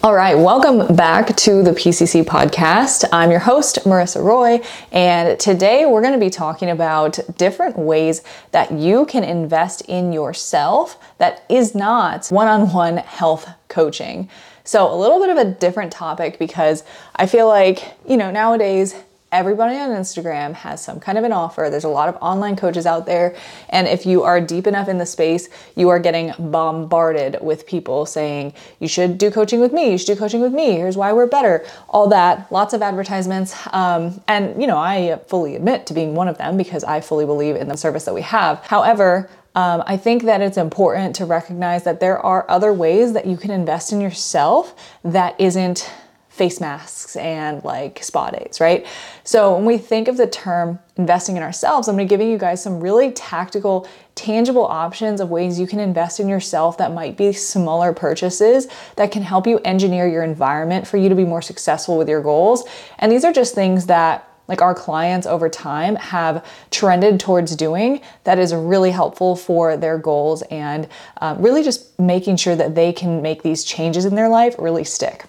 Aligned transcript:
All 0.00 0.14
right, 0.14 0.36
welcome 0.36 0.94
back 0.94 1.34
to 1.38 1.60
the 1.64 1.72
PCC 1.72 2.22
podcast. 2.22 3.04
I'm 3.12 3.32
your 3.32 3.40
host, 3.40 3.80
Marissa 3.84 4.22
Roy, 4.22 4.60
and 4.92 5.40
today 5.40 5.86
we're 5.86 6.02
going 6.02 6.12
to 6.12 6.24
be 6.24 6.30
talking 6.30 6.70
about 6.70 7.18
different 7.36 7.76
ways 7.76 8.22
that 8.52 8.70
you 8.70 9.06
can 9.06 9.24
invest 9.24 9.80
in 9.82 10.12
yourself 10.12 11.00
that 11.18 11.44
is 11.48 11.74
not 11.74 12.28
one 12.28 12.46
on 12.46 12.72
one 12.72 12.98
health 12.98 13.50
coaching. 13.66 14.30
So, 14.62 14.88
a 14.88 14.94
little 14.94 15.18
bit 15.18 15.30
of 15.30 15.36
a 15.36 15.50
different 15.50 15.90
topic 15.90 16.38
because 16.38 16.84
I 17.16 17.26
feel 17.26 17.48
like, 17.48 17.96
you 18.08 18.16
know, 18.16 18.30
nowadays 18.30 18.94
everybody 19.30 19.76
on 19.76 19.90
Instagram 19.90 20.54
has 20.54 20.82
some 20.82 21.00
kind 21.00 21.18
of 21.18 21.24
an 21.24 21.32
offer. 21.32 21.68
There's 21.70 21.84
a 21.84 21.88
lot 21.88 22.08
of 22.08 22.16
online 22.22 22.56
coaches 22.56 22.86
out 22.86 23.04
there. 23.04 23.36
And 23.68 23.86
if 23.86 24.06
you 24.06 24.22
are 24.22 24.40
deep 24.40 24.66
enough 24.66 24.88
in 24.88 24.98
the 24.98 25.06
space, 25.06 25.48
you 25.76 25.90
are 25.90 25.98
getting 25.98 26.32
bombarded 26.38 27.38
with 27.42 27.66
people 27.66 28.06
saying, 28.06 28.54
you 28.80 28.88
should 28.88 29.18
do 29.18 29.30
coaching 29.30 29.60
with 29.60 29.72
me, 29.72 29.90
you 29.92 29.98
should 29.98 30.06
do 30.06 30.16
coaching 30.16 30.40
with 30.40 30.52
me, 30.52 30.72
here's 30.72 30.96
why 30.96 31.12
we're 31.12 31.26
better, 31.26 31.66
all 31.90 32.08
that, 32.08 32.50
lots 32.50 32.72
of 32.72 32.80
advertisements. 32.80 33.54
Um, 33.72 34.22
and, 34.28 34.60
you 34.60 34.66
know, 34.66 34.78
I 34.78 35.20
fully 35.26 35.56
admit 35.56 35.86
to 35.86 35.94
being 35.94 36.14
one 36.14 36.28
of 36.28 36.38
them 36.38 36.56
because 36.56 36.82
I 36.84 37.00
fully 37.00 37.26
believe 37.26 37.56
in 37.56 37.68
the 37.68 37.76
service 37.76 38.04
that 38.06 38.14
we 38.14 38.22
have. 38.22 38.60
However, 38.64 39.28
um, 39.54 39.82
I 39.86 39.96
think 39.96 40.22
that 40.24 40.40
it's 40.40 40.56
important 40.56 41.16
to 41.16 41.24
recognize 41.24 41.84
that 41.84 42.00
there 42.00 42.18
are 42.18 42.48
other 42.48 42.72
ways 42.72 43.12
that 43.14 43.26
you 43.26 43.36
can 43.36 43.50
invest 43.50 43.92
in 43.92 44.00
yourself 44.00 44.74
that 45.02 45.38
isn't 45.40 45.90
face 46.38 46.60
masks 46.60 47.16
and 47.16 47.62
like 47.64 48.02
spa 48.02 48.30
days, 48.30 48.60
right? 48.60 48.86
So 49.24 49.54
when 49.56 49.64
we 49.64 49.76
think 49.76 50.06
of 50.06 50.16
the 50.16 50.28
term 50.28 50.78
investing 50.96 51.36
in 51.36 51.42
ourselves, 51.42 51.88
I'm 51.88 51.96
gonna 51.96 52.06
giving 52.08 52.30
you 52.30 52.38
guys 52.38 52.62
some 52.62 52.80
really 52.80 53.10
tactical, 53.10 53.88
tangible 54.14 54.64
options 54.64 55.20
of 55.20 55.30
ways 55.30 55.58
you 55.58 55.66
can 55.66 55.80
invest 55.80 56.20
in 56.20 56.28
yourself 56.28 56.78
that 56.78 56.92
might 56.92 57.16
be 57.16 57.32
smaller 57.32 57.92
purchases 57.92 58.68
that 58.96 59.10
can 59.10 59.22
help 59.22 59.46
you 59.46 59.58
engineer 59.58 60.06
your 60.06 60.22
environment 60.22 60.86
for 60.86 60.96
you 60.96 61.08
to 61.08 61.14
be 61.16 61.24
more 61.24 61.42
successful 61.42 61.98
with 61.98 62.08
your 62.08 62.22
goals. 62.22 62.64
And 63.00 63.10
these 63.10 63.24
are 63.24 63.32
just 63.32 63.54
things 63.54 63.86
that 63.86 64.24
like 64.46 64.62
our 64.62 64.74
clients 64.74 65.26
over 65.26 65.48
time 65.48 65.96
have 65.96 66.44
trended 66.70 67.20
towards 67.20 67.54
doing 67.54 68.00
that 68.24 68.38
is 68.38 68.54
really 68.54 68.90
helpful 68.90 69.36
for 69.36 69.76
their 69.76 69.98
goals 69.98 70.42
and 70.50 70.88
um, 71.20 71.42
really 71.42 71.62
just 71.62 71.98
making 71.98 72.36
sure 72.36 72.56
that 72.56 72.74
they 72.74 72.92
can 72.92 73.20
make 73.20 73.42
these 73.42 73.62
changes 73.62 74.06
in 74.06 74.14
their 74.14 74.28
life 74.28 74.54
really 74.58 74.84
stick. 74.84 75.26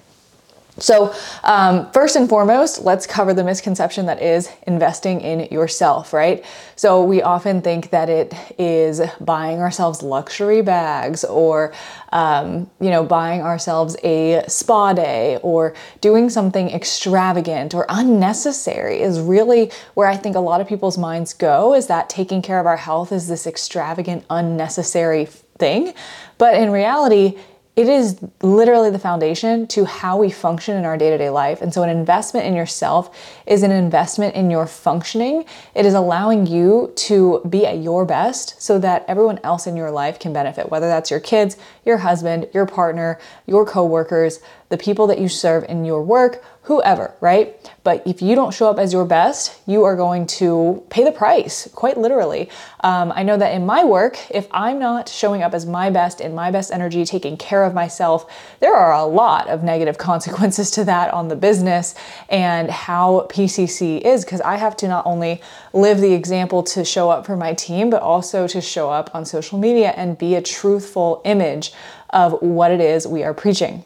So, 0.80 1.14
um, 1.44 1.92
first 1.92 2.16
and 2.16 2.28
foremost, 2.28 2.84
let's 2.84 3.06
cover 3.06 3.34
the 3.34 3.44
misconception 3.44 4.06
that 4.06 4.22
is 4.22 4.50
investing 4.66 5.22
in 5.22 5.52
yourself, 5.52 6.14
right? 6.14 6.44
So, 6.76 7.04
we 7.04 7.22
often 7.22 7.62
think 7.62 7.90
that 7.90 8.10
it 8.10 8.34
is 8.58 9.02
buying 9.20 9.60
ourselves 9.60 10.02
luxury 10.02 10.62
bags 10.62 11.24
or, 11.24 11.74
um, 12.12 12.70
you 12.80 12.90
know, 12.90 13.04
buying 13.04 13.42
ourselves 13.42 13.96
a 14.04 14.44
spa 14.48 14.94
day 14.94 15.40
or 15.44 15.74
doing 16.02 16.30
something 16.30 16.70
extravagant 16.70 17.74
or 17.74 17.86
unnecessary 17.90 19.02
is 19.02 19.20
really 19.20 19.72
where 19.94 20.08
I 20.08 20.16
think 20.16 20.36
a 20.36 20.40
lot 20.40 20.62
of 20.62 20.68
people's 20.68 20.98
minds 20.98 21.34
go 21.34 21.74
is 21.74 21.88
that 21.88 22.10
taking 22.10 22.42
care 22.42 22.60
of 22.60 22.66
our 22.66 22.78
health 22.78 23.12
is 23.12 23.28
this 23.28 23.46
extravagant, 23.46 24.26
unnecessary 24.30 25.26
thing. 25.60 25.94
But 26.38 26.56
in 26.56 26.72
reality, 26.72 27.38
it 27.80 27.88
is 27.88 28.20
literally 28.42 28.90
the 28.90 29.00
foundation 29.00 29.66
to 29.68 29.86
how 29.86 30.18
we 30.18 30.30
function 30.30 30.76
in 30.76 30.84
our 30.84 30.98
day 30.98 31.12
to 31.12 31.18
day 31.18 31.30
life. 31.30 31.62
And 31.62 31.74
so, 31.74 31.82
an 31.82 31.90
investment 31.90 32.46
in 32.46 32.54
yourself 32.54 33.18
is 33.48 33.64
an 33.64 33.72
investment 33.72 34.36
in 34.36 34.52
your 34.52 34.68
functioning. 34.68 35.46
It 35.74 35.86
is 35.86 35.94
allowing 35.94 36.46
you 36.46 36.92
to 37.08 37.42
be 37.50 37.66
at 37.66 37.78
your 37.78 38.04
best 38.04 38.62
so 38.62 38.80
that 38.80 39.06
everyone 39.08 39.40
else 39.46 39.66
in 39.66 39.78
your 39.78 39.92
life 39.92 40.20
can 40.20 40.34
benefit, 40.34 40.70
whether 40.70 40.90
that's 40.90 41.10
your 41.10 41.22
kids, 41.22 41.56
your 41.86 42.00
husband, 42.00 42.50
your 42.54 42.66
partner, 42.66 43.18
your 43.46 43.66
coworkers, 43.66 44.42
the 44.70 44.78
people 44.78 45.08
that 45.08 45.20
you 45.20 45.28
serve 45.28 45.66
in 45.68 45.84
your 45.84 46.04
work, 46.04 46.44
whoever, 46.64 47.16
right? 47.22 47.56
But 47.84 48.06
if 48.06 48.22
you 48.22 48.36
don't 48.36 48.54
show 48.54 48.70
up 48.70 48.78
as 48.78 48.94
your 48.94 49.04
best, 49.04 49.60
you 49.66 49.84
are 49.84 49.96
going 49.96 50.28
to 50.28 50.86
pay 50.92 51.04
the 51.04 51.12
price, 51.12 51.68
quite 51.74 51.98
literally. 51.98 52.50
Um, 52.82 53.12
I 53.16 53.24
know 53.24 53.36
that 53.38 53.56
in 53.56 53.66
my 53.66 53.84
work, 53.84 54.20
if 54.30 54.48
I'm 54.52 54.78
not 54.78 55.10
showing 55.10 55.42
up 55.42 55.56
as 55.56 55.66
my 55.66 55.90
best, 55.90 56.22
in 56.22 56.36
my 56.36 56.52
best 56.52 56.72
energy, 56.72 57.04
taking 57.04 57.36
care 57.36 57.64
of 57.64 57.74
myself, 57.74 58.32
there 58.60 58.76
are 58.76 58.94
a 58.94 59.06
lot 59.06 59.48
of 59.48 59.64
negative 59.64 59.98
consequences 60.10 60.70
to 60.72 60.84
that 60.84 61.12
on 61.12 61.30
the 61.30 61.36
business 61.36 61.96
and 62.30 62.70
how 62.70 63.28
PCC 63.32 64.00
is, 64.02 64.24
because 64.24 64.42
I 64.42 64.58
have 64.58 64.78
to 64.78 64.88
not 64.88 65.08
only 65.08 65.42
live 65.74 66.00
the 66.00 66.14
example 66.14 66.62
to 66.64 66.86
show 66.86 67.10
up 67.10 67.26
for 67.26 67.36
my 67.36 67.56
team, 67.56 67.90
but 67.90 68.04
also 68.04 68.48
to 68.48 68.62
show 68.62 68.92
up 68.92 69.16
on 69.16 69.26
social 69.26 69.58
media 69.58 69.96
and 69.98 70.16
be 70.16 70.36
a 70.36 70.42
truthful 70.44 71.24
image 71.26 71.74
of 72.12 72.40
what 72.44 72.72
it 72.72 72.82
is 72.82 73.08
we 73.08 73.24
are 73.24 73.34
preaching. 73.34 73.84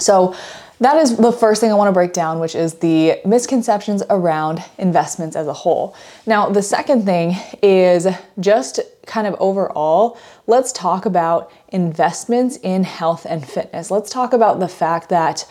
So, 0.00 0.34
that 0.80 0.96
is 0.96 1.18
the 1.18 1.30
first 1.30 1.60
thing 1.60 1.70
I 1.70 1.74
want 1.74 1.88
to 1.88 1.92
break 1.92 2.14
down, 2.14 2.40
which 2.40 2.54
is 2.54 2.74
the 2.76 3.20
misconceptions 3.26 4.02
around 4.08 4.64
investments 4.78 5.36
as 5.36 5.46
a 5.46 5.52
whole. 5.52 5.94
Now, 6.26 6.48
the 6.48 6.62
second 6.62 7.04
thing 7.04 7.36
is 7.62 8.06
just 8.38 8.80
kind 9.06 9.26
of 9.26 9.36
overall, 9.38 10.16
let's 10.46 10.72
talk 10.72 11.04
about 11.04 11.52
investments 11.68 12.56
in 12.62 12.84
health 12.84 13.26
and 13.28 13.46
fitness. 13.46 13.90
Let's 13.90 14.10
talk 14.10 14.32
about 14.32 14.58
the 14.58 14.68
fact 14.68 15.10
that 15.10 15.46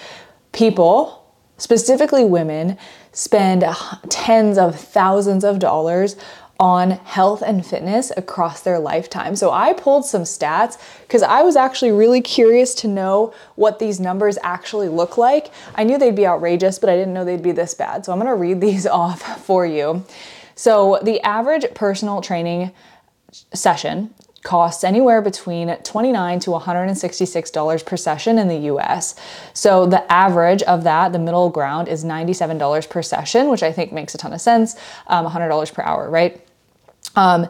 people, 0.52 1.32
specifically 1.60 2.26
women, 2.26 2.80
spend 3.12 3.64
tens 4.10 4.58
of 4.58 4.80
thousands 4.80 5.44
of 5.44 5.60
dollars 5.60 6.16
on 6.60 6.92
health 6.92 7.42
and 7.42 7.66
fitness 7.66 8.12
across 8.18 8.62
their 8.62 8.80
lifetime. 8.80 9.36
So 9.36 9.50
I 9.50 9.72
pulled 9.72 10.06
some 10.06 10.24
stats 10.24 10.78
because 11.02 11.24
I 11.24 11.42
was 11.42 11.56
actually 11.56 11.94
really 11.94 12.20
curious 12.20 12.76
to 12.76 12.88
know 12.88 13.34
what 13.56 13.80
these 13.80 14.00
numbers 14.00 14.38
actually 14.44 14.90
look 14.90 15.18
like. 15.18 15.52
I 15.76 15.86
knew 15.86 15.98
they'd 15.98 16.16
be 16.16 16.28
outrageous, 16.28 16.78
but 16.78 16.90
I 16.90 16.98
didn't 16.98 17.14
know 17.14 17.24
they'd 17.24 17.42
be 17.42 17.54
this 17.54 17.74
bad. 17.74 18.06
So 18.06 18.12
I'm 18.12 18.20
gonna 18.20 18.36
read 18.36 18.60
these 18.62 18.86
off 18.86 19.46
for 19.46 19.66
you. 19.66 20.06
So 20.56 21.00
the 21.02 21.22
average 21.22 21.66
personal 21.74 22.20
training 22.20 22.74
session 23.54 24.14
costs 24.44 24.84
anywhere 24.84 25.22
between 25.22 25.76
29 25.76 26.40
to 26.40 26.52
$166 26.52 27.86
per 27.86 27.98
session 27.98 28.40
in 28.40 28.48
the 28.48 28.58
US. 28.74 29.16
So 29.54 29.86
the 29.86 30.10
average 30.12 30.64
of 30.64 30.84
that, 30.84 31.12
the 31.12 31.20
middle 31.20 31.50
ground, 31.50 31.88
is 31.88 32.04
$97 32.06 32.90
per 32.90 33.02
session, 33.02 33.50
which 33.50 33.64
I 33.64 33.72
think 33.72 33.92
makes 33.92 34.16
a 34.16 34.18
ton 34.18 34.34
of 34.34 34.42
sense, 34.42 34.76
um, 35.08 35.26
$100 35.26 35.74
per 35.74 35.82
hour, 35.82 36.10
right? 36.10 36.46
Um, 37.16 37.48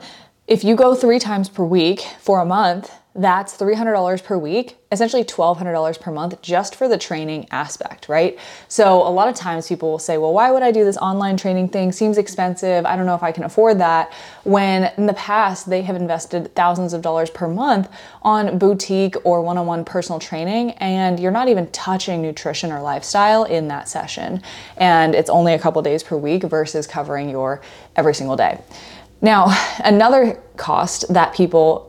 if 0.48 0.64
you 0.64 0.76
go 0.76 0.96
three 0.96 1.20
times 1.20 1.48
per 1.48 1.64
week 1.64 2.02
for 2.20 2.40
a 2.42 2.46
month, 2.46 2.92
that's 3.16 3.58
$300 3.58 4.24
per 4.24 4.38
week, 4.38 4.78
essentially 4.92 5.24
$1,200 5.24 6.00
per 6.00 6.12
month 6.12 6.40
just 6.44 6.76
for 6.76 6.88
the 6.88 6.98
training 6.98 7.48
aspect, 7.50 8.08
right? 8.08 8.38
So 8.68 9.02
a 9.02 9.10
lot 9.10 9.28
of 9.28 9.36
times 9.36 9.68
people 9.68 9.90
will 9.90 10.00
say, 10.00 10.20
well, 10.20 10.32
why 10.32 10.52
would 10.52 10.62
I 10.62 10.72
do 10.72 10.86
this 10.86 10.96
online 10.98 11.36
training 11.36 11.70
thing? 11.70 11.92
Seems 11.92 12.20
expensive. 12.20 12.86
I 12.86 12.96
don't 12.96 13.08
know 13.08 13.16
if 13.16 13.24
I 13.24 13.32
can 13.32 13.44
afford 13.44 13.80
that. 13.80 14.14
When 14.44 14.92
in 14.98 15.08
the 15.08 15.16
past, 15.16 15.70
they 15.70 15.82
have 15.82 15.96
invested 15.96 16.54
thousands 16.54 16.94
of 16.94 17.02
dollars 17.02 17.32
per 17.32 17.48
month 17.48 17.90
on 18.22 18.60
boutique 18.60 19.16
or 19.26 19.42
one 19.42 19.58
on 19.58 19.66
one 19.66 19.84
personal 19.86 20.20
training, 20.20 20.72
and 20.74 21.20
you're 21.20 21.32
not 21.32 21.50
even 21.50 21.70
touching 21.72 22.22
nutrition 22.22 22.72
or 22.72 22.80
lifestyle 22.80 23.44
in 23.44 23.68
that 23.70 23.90
session. 23.90 24.44
And 24.78 25.16
it's 25.16 25.32
only 25.32 25.56
a 25.56 25.60
couple 25.60 25.82
days 25.82 26.04
per 26.04 26.16
week 26.16 26.44
versus 26.44 26.86
covering 26.86 27.28
your 27.28 27.62
every 27.96 28.14
single 28.14 28.38
day. 28.38 28.62
Now, 29.22 29.48
another 29.84 30.42
cost 30.56 31.12
that 31.12 31.34
people 31.34 31.89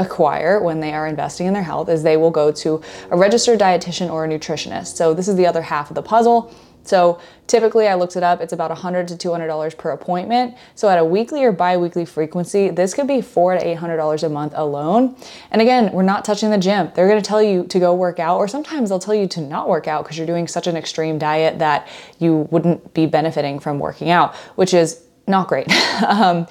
acquire 0.00 0.62
when 0.62 0.80
they 0.80 0.92
are 0.92 1.06
investing 1.06 1.46
in 1.46 1.52
their 1.52 1.62
health 1.62 1.88
is 1.88 2.02
they 2.02 2.16
will 2.16 2.30
go 2.30 2.50
to 2.50 2.82
a 3.10 3.16
registered 3.16 3.60
dietitian 3.60 4.10
or 4.10 4.24
a 4.24 4.28
nutritionist. 4.28 4.96
So 4.96 5.14
this 5.14 5.28
is 5.28 5.36
the 5.36 5.46
other 5.46 5.62
half 5.62 5.90
of 5.90 5.94
the 5.94 6.02
puzzle. 6.02 6.52
So 6.82 7.20
typically 7.46 7.86
I 7.86 7.94
looked 7.94 8.16
it 8.16 8.22
up, 8.22 8.40
it's 8.40 8.54
about 8.54 8.70
100 8.70 9.08
to 9.08 9.14
$200 9.14 9.76
per 9.76 9.90
appointment. 9.90 10.56
So 10.74 10.88
at 10.88 10.98
a 10.98 11.04
weekly 11.04 11.44
or 11.44 11.52
bi-weekly 11.52 12.06
frequency, 12.06 12.70
this 12.70 12.94
could 12.94 13.06
be 13.06 13.20
four 13.20 13.56
to 13.56 13.62
$800 13.62 14.22
a 14.22 14.28
month 14.30 14.54
alone. 14.56 15.14
And 15.50 15.60
again, 15.60 15.92
we're 15.92 16.02
not 16.02 16.24
touching 16.24 16.50
the 16.50 16.58
gym. 16.58 16.90
They're 16.94 17.08
gonna 17.08 17.20
tell 17.20 17.42
you 17.42 17.64
to 17.64 17.78
go 17.78 17.94
work 17.94 18.18
out, 18.18 18.38
or 18.38 18.48
sometimes 18.48 18.88
they'll 18.88 18.98
tell 18.98 19.14
you 19.14 19.28
to 19.28 19.40
not 19.42 19.68
work 19.68 19.88
out 19.88 20.04
because 20.04 20.16
you're 20.16 20.26
doing 20.26 20.48
such 20.48 20.66
an 20.66 20.76
extreme 20.76 21.18
diet 21.18 21.58
that 21.58 21.86
you 22.18 22.48
wouldn't 22.50 22.94
be 22.94 23.04
benefiting 23.04 23.58
from 23.60 23.78
working 23.78 24.08
out, 24.08 24.34
which 24.56 24.72
is 24.72 25.02
not 25.26 25.48
great. 25.48 25.70
um, 26.06 26.46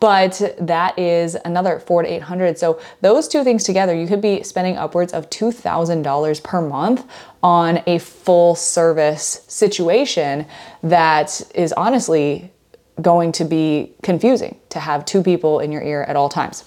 but 0.00 0.56
that 0.60 0.98
is 0.98 1.36
another 1.44 1.78
four 1.78 2.02
to 2.02 2.08
800. 2.08 2.58
So 2.58 2.80
those 3.00 3.28
two 3.28 3.44
things 3.44 3.64
together, 3.64 3.94
you 3.94 4.06
could 4.06 4.20
be 4.20 4.42
spending 4.42 4.76
upwards 4.76 5.12
of 5.12 5.30
$2,000 5.30 6.42
per 6.42 6.60
month 6.60 7.06
on 7.42 7.82
a 7.86 7.98
full 7.98 8.54
service 8.54 9.44
situation 9.48 10.46
that 10.82 11.40
is 11.54 11.72
honestly 11.72 12.52
going 13.00 13.32
to 13.32 13.44
be 13.44 13.94
confusing 14.02 14.58
to 14.70 14.80
have 14.80 15.04
two 15.04 15.22
people 15.22 15.60
in 15.60 15.70
your 15.70 15.82
ear 15.82 16.02
at 16.02 16.16
all 16.16 16.28
times. 16.28 16.64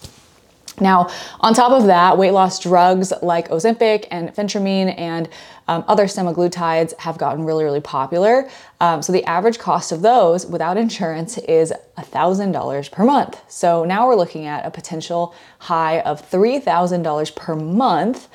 Now, 0.79 1.09
on 1.39 1.53
top 1.53 1.71
of 1.71 1.85
that, 1.87 2.17
weight 2.17 2.31
loss 2.31 2.59
drugs 2.59 3.11
like 3.21 3.49
Ozempic 3.49 4.07
and 4.11 4.33
phentermine 4.35 4.97
and 4.97 5.29
um, 5.67 5.83
other 5.87 6.05
semaglutides 6.05 6.97
have 6.99 7.17
gotten 7.17 7.45
really, 7.45 7.63
really 7.63 7.81
popular. 7.81 8.49
Um, 8.79 9.01
so 9.01 9.13
the 9.13 9.23
average 9.25 9.59
cost 9.59 9.91
of 9.91 10.01
those 10.01 10.45
without 10.45 10.77
insurance 10.77 11.37
is 11.37 11.71
$1,000 11.97 12.91
per 12.91 13.05
month. 13.05 13.39
So 13.47 13.83
now 13.83 14.07
we're 14.07 14.15
looking 14.15 14.47
at 14.47 14.65
a 14.65 14.71
potential 14.71 15.35
high 15.59 15.99
of 16.01 16.27
$3,000 16.29 17.35
per 17.35 17.55
month 17.55 18.27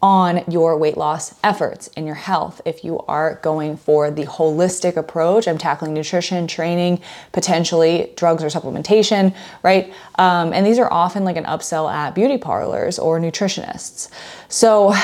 on 0.00 0.44
your 0.48 0.76
weight 0.76 0.96
loss 0.96 1.34
efforts 1.42 1.88
in 1.88 2.06
your 2.06 2.14
health. 2.14 2.60
If 2.64 2.84
you 2.84 3.00
are 3.08 3.40
going 3.42 3.76
for 3.76 4.10
the 4.10 4.24
holistic 4.24 4.96
approach, 4.96 5.48
I'm 5.48 5.58
tackling 5.58 5.92
nutrition, 5.92 6.46
training, 6.46 7.00
potentially 7.32 8.12
drugs 8.14 8.44
or 8.44 8.46
supplementation, 8.46 9.34
right? 9.62 9.92
Um, 10.16 10.52
and 10.52 10.64
these 10.64 10.78
are 10.78 10.92
often 10.92 11.24
like 11.24 11.36
an 11.36 11.44
upsell 11.44 11.92
at 11.92 12.14
beauty 12.14 12.38
parlors 12.38 12.98
or 12.98 13.18
nutritionists. 13.18 14.08
So 14.48 14.94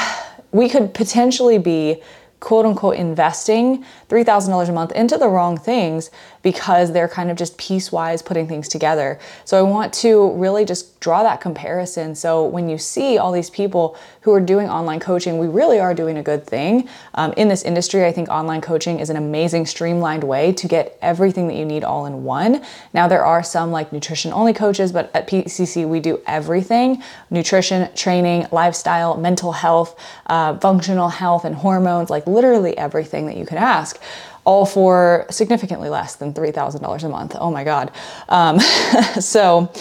we 0.53 0.69
could 0.69 0.95
potentially 0.95 1.59
be 1.59 2.01
quote 2.39 2.67
unquote 2.67 2.97
investing 2.97 3.85
$3,000 4.15 4.69
a 4.69 4.73
month 4.73 4.93
into 4.93 5.19
the 5.19 5.29
wrong 5.29 5.59
things 5.59 6.11
because 6.43 6.93
they're 6.93 7.09
kind 7.09 7.31
of 7.31 7.37
just 7.37 7.59
piecewise 7.59 8.25
putting 8.25 8.47
things 8.47 8.69
together. 8.69 9.19
So 9.45 9.59
I 9.59 9.63
want 9.63 9.93
to 9.95 10.31
really 10.35 10.65
just 10.65 11.01
draw 11.01 11.25
that 11.25 11.41
comparison. 11.41 12.15
So 12.15 12.47
when 12.47 12.69
you 12.69 12.79
see 12.79 13.19
all 13.19 13.33
these 13.33 13.51
people 13.51 13.97
who 14.21 14.33
are 14.33 14.41
doing 14.41 14.69
online 14.69 15.01
coaching, 15.01 15.39
we 15.39 15.49
really 15.49 15.81
are 15.81 15.95
doing 15.95 16.17
a 16.19 16.23
good 16.23 16.47
thing. 16.47 16.89
Um, 17.15 17.33
in 17.37 17.49
this 17.49 17.63
industry, 17.63 18.05
I 18.05 18.13
think 18.13 18.29
online 18.29 18.61
coaching 18.61 19.01
is 19.01 19.11
an 19.11 19.17
amazing 19.17 19.67
streamlined 19.67 20.23
way 20.23 20.53
to 20.53 20.69
get 20.69 20.97
everything 21.03 21.49
that 21.49 21.57
you 21.57 21.65
need 21.65 21.83
all 21.83 22.07
in 22.07 22.23
one. 22.25 22.63
Now, 22.93 23.09
there 23.09 23.25
are 23.25 23.43
some 23.43 23.73
like 23.73 23.93
nutrition 23.93 24.33
only 24.33 24.53
coaches, 24.53 24.93
but 24.93 25.11
at 25.15 25.27
PCC, 25.27 25.89
we 25.89 25.99
do 25.99 26.21
everything 26.27 27.03
nutrition, 27.31 27.93
training, 27.97 28.47
lifestyle, 28.53 29.17
mental 29.17 29.53
health, 29.53 29.99
uh, 30.27 30.57
functional 30.59 31.09
health, 31.09 31.45
and 31.45 31.57
hormones 31.57 32.11
like 32.11 32.27
literally 32.27 32.79
everything 32.79 33.27
that 33.27 33.37
you 33.37 33.45
could 33.45 33.59
ask 33.59 34.01
all 34.45 34.67
for 34.67 35.27
significantly 35.31 35.89
less 35.89 36.17
than 36.17 36.33
$3,000 36.35 37.05
a 37.05 37.09
month. 37.09 37.37
Oh 37.39 37.51
my 37.51 37.65
God. 37.65 37.91
Um, 38.29 38.61
so, 39.21 39.73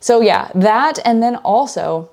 so 0.00 0.20
yeah, 0.20 0.50
that. 0.54 0.98
And 1.04 1.22
then 1.22 1.36
also, 1.36 2.10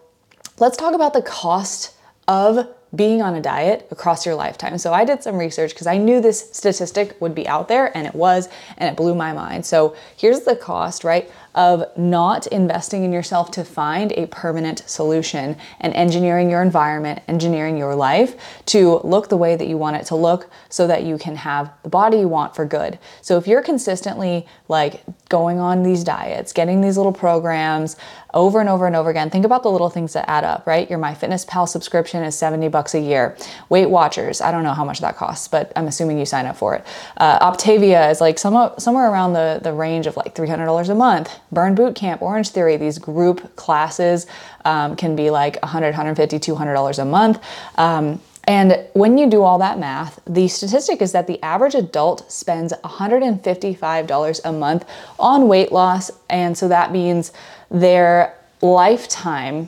let's 0.60 0.78
talk 0.78 0.94
about 0.94 1.14
the 1.14 1.22
cost 1.22 1.96
of 2.28 2.68
being 2.96 3.22
on 3.22 3.36
a 3.36 3.42
diet 3.42 3.88
across 3.92 4.26
your 4.26 4.36
lifetime. 4.36 4.78
So 4.78 4.94
I 4.94 5.04
did 5.04 5.22
some 5.22 5.38
research 5.38 5.72
because 5.74 5.88
I 5.88 5.98
knew 5.98 6.22
this 6.22 6.50
statistic 6.52 7.20
would 7.22 7.36
be 7.36 7.48
out 7.48 7.68
there 7.68 7.96
and 7.96 8.08
it 8.08 8.16
was, 8.16 8.50
and 8.78 8.90
it 8.90 8.96
blew 8.96 9.14
my 9.14 9.34
mind. 9.34 9.66
So 9.66 9.96
here's 10.16 10.42
the 10.42 10.56
cost, 10.56 11.04
right? 11.04 11.30
Of 11.58 11.84
not 11.98 12.46
investing 12.48 13.04
in 13.04 13.12
yourself 13.12 13.50
to 13.50 13.66
find 13.66 14.12
a 14.12 14.28
permanent 14.28 14.84
solution 14.86 15.58
and 15.80 15.92
engineering 15.96 16.52
your 16.52 16.62
environment, 16.62 17.20
engineering 17.28 17.78
your 17.78 17.96
life 17.96 18.36
to 18.68 19.00
look 19.00 19.28
the 19.30 19.38
way 19.38 19.56
that 19.56 19.68
you 19.68 19.76
want 19.76 19.96
it 19.96 20.06
to 20.06 20.16
look 20.16 20.52
so 20.70 20.86
that 20.86 21.04
you 21.04 21.18
can 21.18 21.36
have 21.36 21.74
the 21.82 21.90
body 21.90 22.20
you 22.20 22.28
want 22.28 22.56
for 22.56 22.64
good. 22.64 23.00
So 23.24 23.38
if 23.38 23.48
you're 23.48 23.64
consistently 23.64 24.46
like 24.68 25.02
going 25.30 25.60
on 25.60 25.82
these 25.82 26.04
diets, 26.04 26.54
getting 26.54 26.82
these 26.82 26.96
little 26.96 27.12
programs 27.12 27.98
over 28.34 28.60
and 28.60 28.70
over 28.70 28.86
and 28.86 28.96
over 28.96 29.10
again, 29.10 29.32
think 29.32 29.46
about 29.46 29.64
the 29.64 29.72
little 29.72 29.90
things 29.90 30.14
that 30.14 30.30
add 30.30 30.44
up, 30.44 30.68
right? 30.68 30.88
Your 30.90 31.00
MyFitnessPal 31.00 31.68
subscription 31.68 32.24
is 32.24 32.38
70 32.38 32.68
bucks 32.68 32.94
a 32.94 33.00
year. 33.00 33.36
Weight 33.70 33.88
Watchers, 33.88 34.42
I 34.42 34.52
don't 34.52 34.64
know 34.64 34.74
how 34.74 34.86
much 34.86 35.00
that 35.00 35.16
costs, 35.16 35.48
but 35.48 35.72
I'm 35.76 35.88
assuming 35.88 36.20
you 36.20 36.26
sign 36.26 36.46
up 36.46 36.56
for 36.56 36.76
it. 36.76 36.86
Uh, 37.18 37.52
Optavia 37.52 38.12
is 38.12 38.22
like 38.22 38.38
some, 38.38 38.74
somewhere 38.78 39.10
around 39.10 39.34
the, 39.34 39.60
the 39.64 39.74
range 39.74 40.06
of 40.06 40.16
like 40.18 40.36
$300 40.36 40.90
a 40.90 40.96
month. 40.96 41.32
Burn 41.52 41.76
Boot 41.76 41.96
Camp, 41.96 42.22
Orange 42.22 42.50
Theory, 42.50 42.78
these 42.78 42.98
group 42.98 43.56
classes 43.56 44.28
um, 44.66 44.96
can 44.96 45.16
be 45.16 45.30
like 45.30 45.62
100, 45.62 45.88
150, 45.88 46.40
200 46.40 46.74
dollars 46.74 47.00
a 47.00 47.06
month. 47.06 47.42
Um, 47.76 48.20
and 48.48 48.86
when 48.94 49.18
you 49.18 49.30
do 49.30 49.44
all 49.44 49.58
that 49.60 49.78
math, 49.78 50.22
the 50.26 50.48
statistic 50.48 51.02
is 51.02 51.12
that 51.12 51.28
the 51.28 51.44
average 51.44 51.76
adult 51.76 52.32
spends 52.32 52.72
$155 52.72 54.42
a 54.46 54.54
month 54.54 54.86
on 55.20 55.50
weight 55.50 55.74
loss. 55.74 56.10
And 56.30 56.58
so 56.58 56.70
that 56.70 56.94
means 56.94 57.34
their 57.70 58.34
lifetime 58.62 59.68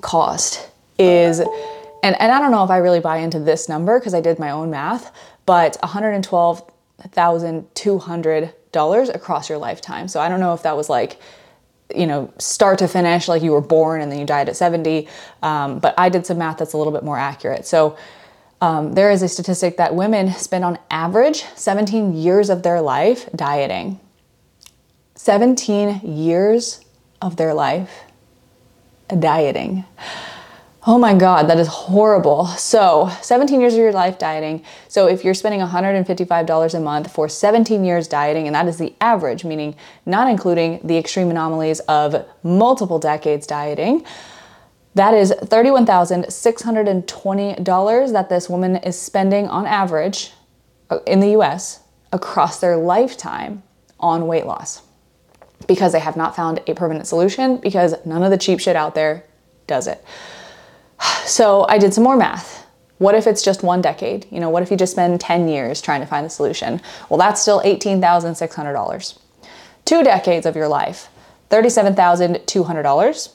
cost 0.00 0.70
is, 0.98 1.40
and, 1.40 1.50
and 2.02 2.32
I 2.32 2.40
don't 2.40 2.50
know 2.50 2.64
if 2.64 2.70
I 2.70 2.78
really 2.78 3.00
buy 3.00 3.18
into 3.18 3.38
this 3.38 3.68
number 3.68 3.98
because 3.98 4.14
I 4.14 4.22
did 4.22 4.38
my 4.38 4.50
own 4.50 4.70
math, 4.70 5.14
but 5.44 5.76
112,200 5.82 8.54
dollars 8.72 9.08
across 9.08 9.48
your 9.48 9.58
lifetime. 9.58 10.08
So 10.08 10.20
I 10.20 10.28
don't 10.28 10.40
know 10.40 10.54
if 10.54 10.62
that 10.62 10.76
was 10.76 10.88
like, 10.88 11.20
you 11.94 12.06
know, 12.06 12.32
start 12.38 12.78
to 12.78 12.88
finish, 12.88 13.28
like 13.28 13.42
you 13.42 13.52
were 13.52 13.60
born 13.60 14.00
and 14.00 14.10
then 14.10 14.18
you 14.18 14.26
died 14.26 14.48
at 14.48 14.56
70. 14.56 15.08
Um, 15.42 15.78
but 15.78 15.94
I 15.98 16.08
did 16.08 16.26
some 16.26 16.38
math 16.38 16.58
that's 16.58 16.72
a 16.72 16.78
little 16.78 16.92
bit 16.92 17.02
more 17.02 17.18
accurate. 17.18 17.66
So 17.66 17.96
um, 18.60 18.92
there 18.92 19.10
is 19.10 19.22
a 19.22 19.28
statistic 19.28 19.76
that 19.78 19.94
women 19.94 20.32
spend 20.32 20.64
on 20.64 20.78
average 20.90 21.44
17 21.56 22.14
years 22.14 22.50
of 22.50 22.62
their 22.62 22.80
life 22.80 23.28
dieting. 23.34 23.98
17 25.14 26.00
years 26.04 26.84
of 27.20 27.36
their 27.36 27.54
life 27.54 28.04
dieting. 29.18 29.84
Oh 30.90 30.98
my 30.98 31.14
God, 31.14 31.48
that 31.48 31.58
is 31.60 31.68
horrible. 31.68 32.46
So, 32.46 33.12
17 33.22 33.60
years 33.60 33.74
of 33.74 33.78
your 33.78 33.92
life 33.92 34.18
dieting. 34.18 34.64
So, 34.88 35.06
if 35.06 35.22
you're 35.22 35.34
spending 35.34 35.60
$155 35.60 36.74
a 36.74 36.80
month 36.80 37.12
for 37.12 37.28
17 37.28 37.84
years 37.84 38.08
dieting, 38.08 38.48
and 38.48 38.56
that 38.56 38.66
is 38.66 38.78
the 38.78 38.92
average, 39.00 39.44
meaning 39.44 39.76
not 40.04 40.28
including 40.28 40.80
the 40.82 40.98
extreme 40.98 41.30
anomalies 41.30 41.78
of 41.80 42.26
multiple 42.42 42.98
decades 42.98 43.46
dieting, 43.46 44.04
that 44.96 45.14
is 45.14 45.30
$31,620 45.30 48.12
that 48.12 48.28
this 48.28 48.50
woman 48.50 48.74
is 48.78 49.00
spending 49.00 49.46
on 49.46 49.66
average 49.66 50.32
uh, 50.90 50.98
in 51.06 51.20
the 51.20 51.38
US 51.38 51.84
across 52.12 52.58
their 52.58 52.76
lifetime 52.76 53.62
on 54.00 54.26
weight 54.26 54.44
loss 54.44 54.82
because 55.68 55.92
they 55.92 56.00
have 56.00 56.16
not 56.16 56.34
found 56.34 56.60
a 56.66 56.74
permanent 56.74 57.06
solution 57.06 57.58
because 57.58 57.94
none 58.04 58.24
of 58.24 58.32
the 58.32 58.38
cheap 58.38 58.58
shit 58.58 58.74
out 58.74 58.96
there 58.96 59.22
does 59.68 59.86
it. 59.86 60.04
So 61.24 61.64
I 61.68 61.78
did 61.78 61.94
some 61.94 62.04
more 62.04 62.16
math. 62.16 62.66
What 62.98 63.14
if 63.14 63.26
it's 63.26 63.42
just 63.42 63.62
one 63.62 63.80
decade? 63.80 64.26
You 64.30 64.40
know, 64.40 64.50
what 64.50 64.62
if 64.62 64.70
you 64.70 64.76
just 64.76 64.92
spend 64.92 65.18
10 65.20 65.48
years 65.48 65.80
trying 65.80 66.02
to 66.02 66.06
find 66.06 66.26
the 66.26 66.30
solution? 66.30 66.82
Well, 67.08 67.16
that's 67.18 67.40
still 67.40 67.62
$18,600. 67.62 69.18
Two 69.86 70.02
decades 70.02 70.44
of 70.44 70.54
your 70.54 70.68
life, 70.68 71.08
$37,200. 71.50 73.32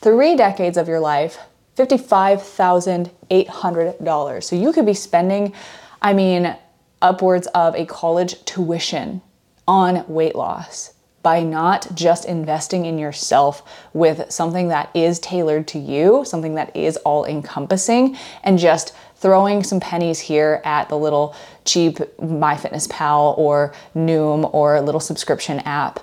Three 0.00 0.36
decades 0.36 0.78
of 0.78 0.88
your 0.88 1.00
life, 1.00 1.38
$55,800. 1.76 4.42
So 4.42 4.56
you 4.56 4.72
could 4.72 4.86
be 4.86 4.94
spending, 4.94 5.52
I 6.00 6.14
mean, 6.14 6.56
upwards 7.02 7.46
of 7.48 7.74
a 7.74 7.84
college 7.84 8.42
tuition 8.46 9.20
on 9.68 10.06
weight 10.08 10.34
loss 10.34 10.93
by 11.24 11.42
not 11.42 11.92
just 11.94 12.26
investing 12.26 12.84
in 12.84 12.98
yourself 12.98 13.62
with 13.94 14.30
something 14.30 14.68
that 14.68 14.90
is 14.94 15.18
tailored 15.18 15.66
to 15.66 15.78
you, 15.78 16.22
something 16.24 16.54
that 16.54 16.76
is 16.76 16.98
all 16.98 17.24
encompassing, 17.24 18.16
and 18.44 18.58
just 18.58 18.94
throwing 19.16 19.62
some 19.64 19.80
pennies 19.80 20.20
here 20.20 20.60
at 20.64 20.90
the 20.90 20.98
little 20.98 21.34
cheap 21.64 21.96
MyFitnessPal 22.20 23.38
or 23.38 23.72
Noom 23.96 24.52
or 24.52 24.80
little 24.82 25.00
subscription 25.00 25.60
app. 25.60 25.98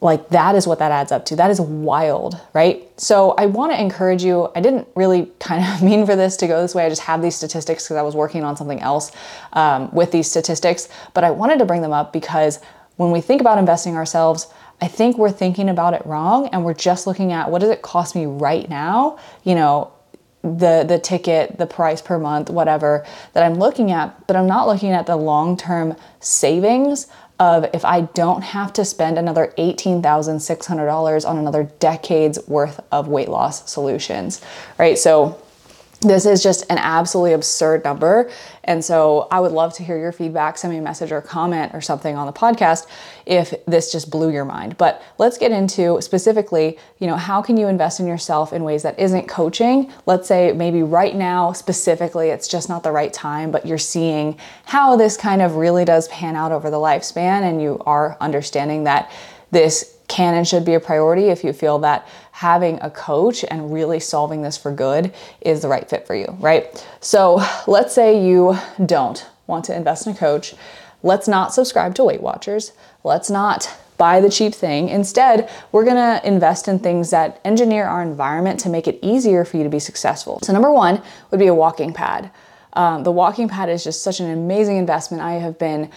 Like 0.00 0.30
that 0.30 0.56
is 0.56 0.66
what 0.66 0.80
that 0.80 0.90
adds 0.90 1.12
up 1.12 1.24
to. 1.26 1.36
That 1.36 1.52
is 1.52 1.60
wild, 1.60 2.40
right? 2.52 2.88
So 2.98 3.32
I 3.32 3.46
want 3.46 3.70
to 3.72 3.80
encourage 3.80 4.24
you. 4.24 4.50
I 4.56 4.60
didn't 4.60 4.88
really 4.96 5.26
kind 5.38 5.64
of 5.64 5.82
mean 5.84 6.04
for 6.04 6.16
this 6.16 6.36
to 6.38 6.48
go 6.48 6.60
this 6.60 6.74
way. 6.74 6.84
I 6.84 6.88
just 6.88 7.02
have 7.02 7.22
these 7.22 7.36
statistics 7.36 7.84
because 7.84 7.96
I 7.96 8.02
was 8.02 8.16
working 8.16 8.42
on 8.42 8.56
something 8.56 8.80
else 8.80 9.12
um, 9.52 9.92
with 9.92 10.10
these 10.10 10.28
statistics, 10.28 10.88
but 11.14 11.22
I 11.22 11.30
wanted 11.30 11.60
to 11.60 11.64
bring 11.64 11.80
them 11.80 11.92
up 11.92 12.12
because 12.12 12.58
when 12.96 13.10
we 13.10 13.20
think 13.20 13.40
about 13.40 13.58
investing 13.58 13.96
ourselves, 13.96 14.46
I 14.80 14.88
think 14.88 15.18
we're 15.18 15.32
thinking 15.32 15.68
about 15.68 15.94
it 15.94 16.04
wrong 16.06 16.48
and 16.48 16.64
we're 16.64 16.74
just 16.74 17.06
looking 17.06 17.32
at 17.32 17.50
what 17.50 17.60
does 17.60 17.70
it 17.70 17.82
cost 17.82 18.14
me 18.14 18.26
right 18.26 18.68
now? 18.68 19.18
You 19.44 19.54
know, 19.54 19.92
the 20.42 20.84
the 20.88 20.98
ticket, 20.98 21.58
the 21.58 21.66
price 21.66 22.00
per 22.00 22.18
month, 22.18 22.48
whatever 22.48 23.04
that 23.34 23.44
I'm 23.44 23.54
looking 23.54 23.90
at, 23.90 24.26
but 24.26 24.36
I'm 24.36 24.46
not 24.46 24.66
looking 24.66 24.90
at 24.90 25.06
the 25.06 25.16
long-term 25.16 25.96
savings 26.20 27.08
of 27.38 27.66
if 27.72 27.84
I 27.84 28.02
don't 28.02 28.42
have 28.42 28.72
to 28.74 28.84
spend 28.84 29.16
another 29.18 29.52
$18,600 29.56 31.28
on 31.28 31.38
another 31.38 31.64
decade's 31.78 32.38
worth 32.46 32.80
of 32.92 33.08
weight 33.08 33.28
loss 33.28 33.70
solutions, 33.70 34.42
right? 34.78 34.98
So 34.98 35.40
this 36.00 36.24
is 36.24 36.42
just 36.42 36.64
an 36.70 36.78
absolutely 36.78 37.34
absurd 37.34 37.84
number. 37.84 38.30
And 38.64 38.82
so 38.82 39.28
I 39.30 39.38
would 39.38 39.52
love 39.52 39.74
to 39.74 39.84
hear 39.84 39.98
your 39.98 40.12
feedback. 40.12 40.56
Send 40.56 40.72
me 40.72 40.78
a 40.78 40.82
message 40.82 41.12
or 41.12 41.20
comment 41.20 41.74
or 41.74 41.82
something 41.82 42.16
on 42.16 42.26
the 42.26 42.32
podcast 42.32 42.86
if 43.26 43.52
this 43.66 43.92
just 43.92 44.10
blew 44.10 44.30
your 44.30 44.46
mind. 44.46 44.78
But 44.78 45.02
let's 45.18 45.36
get 45.36 45.52
into 45.52 46.00
specifically, 46.00 46.78
you 46.98 47.06
know, 47.06 47.16
how 47.16 47.42
can 47.42 47.58
you 47.58 47.68
invest 47.68 48.00
in 48.00 48.06
yourself 48.06 48.54
in 48.54 48.64
ways 48.64 48.82
that 48.82 48.98
isn't 48.98 49.28
coaching? 49.28 49.92
Let's 50.06 50.26
say 50.26 50.52
maybe 50.52 50.82
right 50.82 51.14
now, 51.14 51.52
specifically, 51.52 52.30
it's 52.30 52.48
just 52.48 52.70
not 52.70 52.82
the 52.82 52.92
right 52.92 53.12
time, 53.12 53.50
but 53.50 53.66
you're 53.66 53.76
seeing 53.76 54.38
how 54.64 54.96
this 54.96 55.18
kind 55.18 55.42
of 55.42 55.56
really 55.56 55.84
does 55.84 56.08
pan 56.08 56.34
out 56.34 56.50
over 56.50 56.70
the 56.70 56.78
lifespan 56.78 57.42
and 57.42 57.60
you 57.60 57.82
are 57.84 58.16
understanding 58.20 58.84
that 58.84 59.12
this 59.50 59.98
can 60.08 60.34
and 60.34 60.46
should 60.46 60.64
be 60.64 60.74
a 60.74 60.80
priority 60.80 61.28
if 61.28 61.44
you 61.44 61.52
feel 61.52 61.78
that 61.78 62.06
having 62.40 62.78
a 62.80 62.88
coach 62.88 63.44
and 63.50 63.70
really 63.70 64.00
solving 64.00 64.40
this 64.40 64.56
for 64.56 64.72
good 64.72 65.12
is 65.42 65.60
the 65.60 65.68
right 65.68 65.90
fit 65.90 66.06
for 66.06 66.14
you, 66.14 66.24
right? 66.40 66.86
So 67.00 67.38
let's 67.66 67.94
say 67.94 68.26
you 68.26 68.56
don't 68.86 69.28
want 69.46 69.66
to 69.66 69.76
invest 69.76 70.06
in 70.06 70.14
a 70.14 70.16
coach. 70.16 70.54
Let's 71.02 71.28
not 71.28 71.52
subscribe 71.52 71.94
to 71.96 72.04
Weight 72.04 72.22
Watchers. 72.22 72.72
Let's 73.04 73.28
not 73.28 73.70
buy 73.98 74.22
the 74.22 74.30
cheap 74.30 74.54
thing. 74.54 74.88
Instead, 74.88 75.50
we're 75.70 75.84
gonna 75.84 76.18
invest 76.24 76.66
in 76.66 76.78
things 76.78 77.10
that 77.10 77.42
engineer 77.44 77.84
our 77.84 78.00
environment 78.00 78.58
to 78.60 78.70
make 78.70 78.88
it 78.88 78.98
easier 79.02 79.44
for 79.44 79.58
you 79.58 79.62
to 79.62 79.68
be 79.68 79.78
successful. 79.78 80.40
So, 80.42 80.54
number 80.54 80.72
one 80.72 81.02
would 81.30 81.40
be 81.40 81.48
a 81.48 81.54
walking 81.54 81.92
pad. 81.92 82.30
Um, 82.72 83.02
the 83.02 83.12
walking 83.12 83.50
pad 83.50 83.68
is 83.68 83.84
just 83.84 84.02
such 84.02 84.18
an 84.18 84.30
amazing 84.30 84.78
investment. 84.78 85.22
I 85.22 85.32
have 85.32 85.58
been 85.58 85.90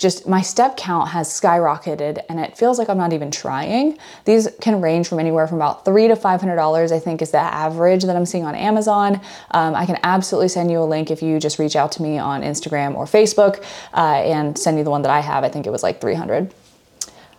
just 0.00 0.26
my 0.26 0.40
step 0.40 0.78
count 0.78 1.10
has 1.10 1.28
skyrocketed 1.28 2.24
and 2.30 2.40
it 2.40 2.56
feels 2.56 2.78
like 2.78 2.88
I'm 2.88 2.96
not 2.96 3.12
even 3.12 3.30
trying. 3.30 3.98
These 4.24 4.48
can 4.60 4.80
range 4.80 5.06
from 5.06 5.20
anywhere 5.20 5.46
from 5.46 5.58
about 5.58 5.84
three 5.84 6.08
to 6.08 6.16
five 6.16 6.40
hundred 6.40 6.56
dollars. 6.56 6.90
I 6.90 6.98
think 6.98 7.20
is 7.20 7.30
the 7.30 7.38
average 7.38 8.04
that 8.04 8.16
I'm 8.16 8.24
seeing 8.24 8.44
on 8.44 8.54
Amazon. 8.54 9.20
Um, 9.50 9.74
I 9.74 9.84
can 9.84 9.98
absolutely 10.02 10.48
send 10.48 10.70
you 10.70 10.80
a 10.80 10.88
link 10.88 11.10
if 11.10 11.22
you 11.22 11.38
just 11.38 11.58
reach 11.58 11.76
out 11.76 11.92
to 11.92 12.02
me 12.02 12.16
on 12.16 12.40
Instagram 12.40 12.94
or 12.96 13.04
Facebook 13.04 13.62
uh, 13.92 14.22
and 14.24 14.58
send 14.58 14.78
you 14.78 14.84
the 14.84 14.90
one 14.90 15.02
that 15.02 15.12
I 15.12 15.20
have. 15.20 15.44
I 15.44 15.50
think 15.50 15.66
it 15.66 15.70
was 15.70 15.82
like 15.82 16.00
300. 16.00 16.52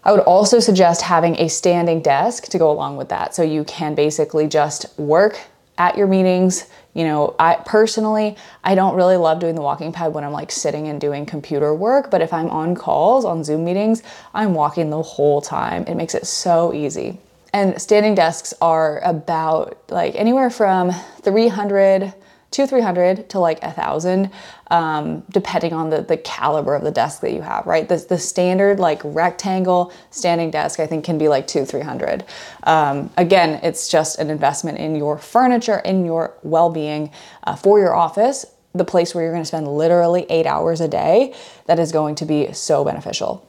I 0.04 0.12
would 0.12 0.22
also 0.22 0.60
suggest 0.60 1.02
having 1.02 1.36
a 1.40 1.48
standing 1.48 2.02
desk 2.02 2.46
to 2.46 2.58
go 2.58 2.72
along 2.72 2.98
with 2.98 3.10
that. 3.10 3.36
So 3.36 3.44
you 3.44 3.64
can 3.64 3.96
basically 3.96 4.48
just 4.48 4.98
work 5.00 5.40
at 5.82 5.98
your 5.98 6.06
meetings. 6.06 6.68
You 6.94 7.06
know, 7.06 7.36
I 7.40 7.56
personally, 7.66 8.38
I 8.64 8.76
don't 8.76 8.96
really 8.96 9.18
love 9.18 9.40
doing 9.40 9.56
the 9.56 9.64
walking 9.64 9.92
pad 9.92 10.14
when 10.14 10.24
I'm 10.24 10.32
like 10.32 10.52
sitting 10.52 10.88
and 10.88 11.02
doing 11.02 11.26
computer 11.26 11.74
work, 11.74 12.12
but 12.12 12.22
if 12.22 12.32
I'm 12.32 12.50
on 12.50 12.76
calls, 12.76 13.26
on 13.26 13.44
Zoom 13.44 13.66
meetings, 13.66 14.04
I'm 14.34 14.54
walking 14.54 14.92
the 14.92 15.02
whole 15.02 15.42
time. 15.42 15.86
It 15.88 15.96
makes 15.96 16.14
it 16.14 16.28
so 16.28 16.72
easy. 16.72 17.18
And 17.52 17.82
standing 17.82 18.14
desks 18.14 18.54
are 18.62 19.00
about 19.04 19.78
like 19.90 20.16
anywhere 20.16 20.52
from 20.52 20.92
300 21.22 22.14
two, 22.52 22.68
300 22.68 23.30
to 23.30 23.40
like 23.40 23.64
a 23.64 23.72
thousand, 23.72 24.30
um, 24.70 25.22
depending 25.32 25.74
on 25.74 25.90
the, 25.90 26.02
the 26.02 26.18
caliber 26.18 26.76
of 26.76 26.84
the 26.84 26.92
desk 26.92 27.22
that 27.22 27.32
you 27.32 27.42
have, 27.42 27.66
right? 27.66 27.88
The, 27.88 27.96
the 27.98 28.18
standard 28.18 28.80
like 28.80 29.02
rectangle 29.04 29.94
standing 30.12 30.52
desk, 30.52 30.80
I 30.80 30.86
think 30.86 31.06
can 31.06 31.18
be 31.18 31.30
like 31.30 31.48
two, 31.48 31.66
300. 31.66 32.26
Um, 32.64 33.10
again, 33.16 33.62
it's 33.64 33.88
just 33.88 34.20
an 34.20 34.30
investment 34.30 34.78
in 34.78 34.96
your 34.96 35.18
furniture, 35.18 35.80
in 35.80 36.06
your 36.06 36.34
well-being 36.44 37.12
uh, 37.46 37.56
for 37.56 37.80
your 37.80 37.96
office, 37.96 38.46
the 38.74 38.86
place 38.86 39.16
where 39.16 39.24
you're 39.24 39.34
going 39.34 39.44
to 39.44 39.48
spend 39.48 39.68
literally 39.68 40.26
eight 40.30 40.46
hours 40.46 40.82
a 40.82 40.88
day 40.88 41.34
that 41.66 41.80
is 41.80 41.92
going 41.92 42.16
to 42.16 42.26
be 42.26 42.52
so 42.52 42.84
beneficial. 42.84 43.46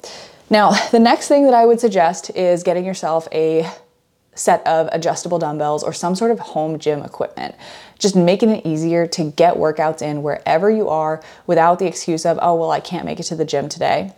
Now, 0.48 0.70
the 0.90 1.00
next 1.00 1.26
thing 1.26 1.44
that 1.44 1.54
I 1.54 1.66
would 1.66 1.80
suggest 1.80 2.30
is 2.36 2.62
getting 2.62 2.84
yourself 2.84 3.26
a 3.32 3.68
set 4.34 4.66
of 4.66 4.88
adjustable 4.92 5.38
dumbbells 5.38 5.82
or 5.82 5.92
some 5.92 6.14
sort 6.14 6.30
of 6.30 6.38
home 6.38 6.78
gym 6.78 7.02
equipment. 7.02 7.54
Just 7.98 8.16
making 8.16 8.50
it 8.50 8.66
easier 8.66 9.06
to 9.08 9.30
get 9.32 9.54
workouts 9.54 10.02
in 10.02 10.22
wherever 10.22 10.70
you 10.70 10.88
are 10.88 11.22
without 11.46 11.78
the 11.78 11.86
excuse 11.86 12.24
of, 12.24 12.38
oh, 12.42 12.54
well, 12.54 12.70
I 12.70 12.80
can't 12.80 13.04
make 13.04 13.20
it 13.20 13.24
to 13.24 13.36
the 13.36 13.44
gym 13.44 13.68
today 13.68 14.12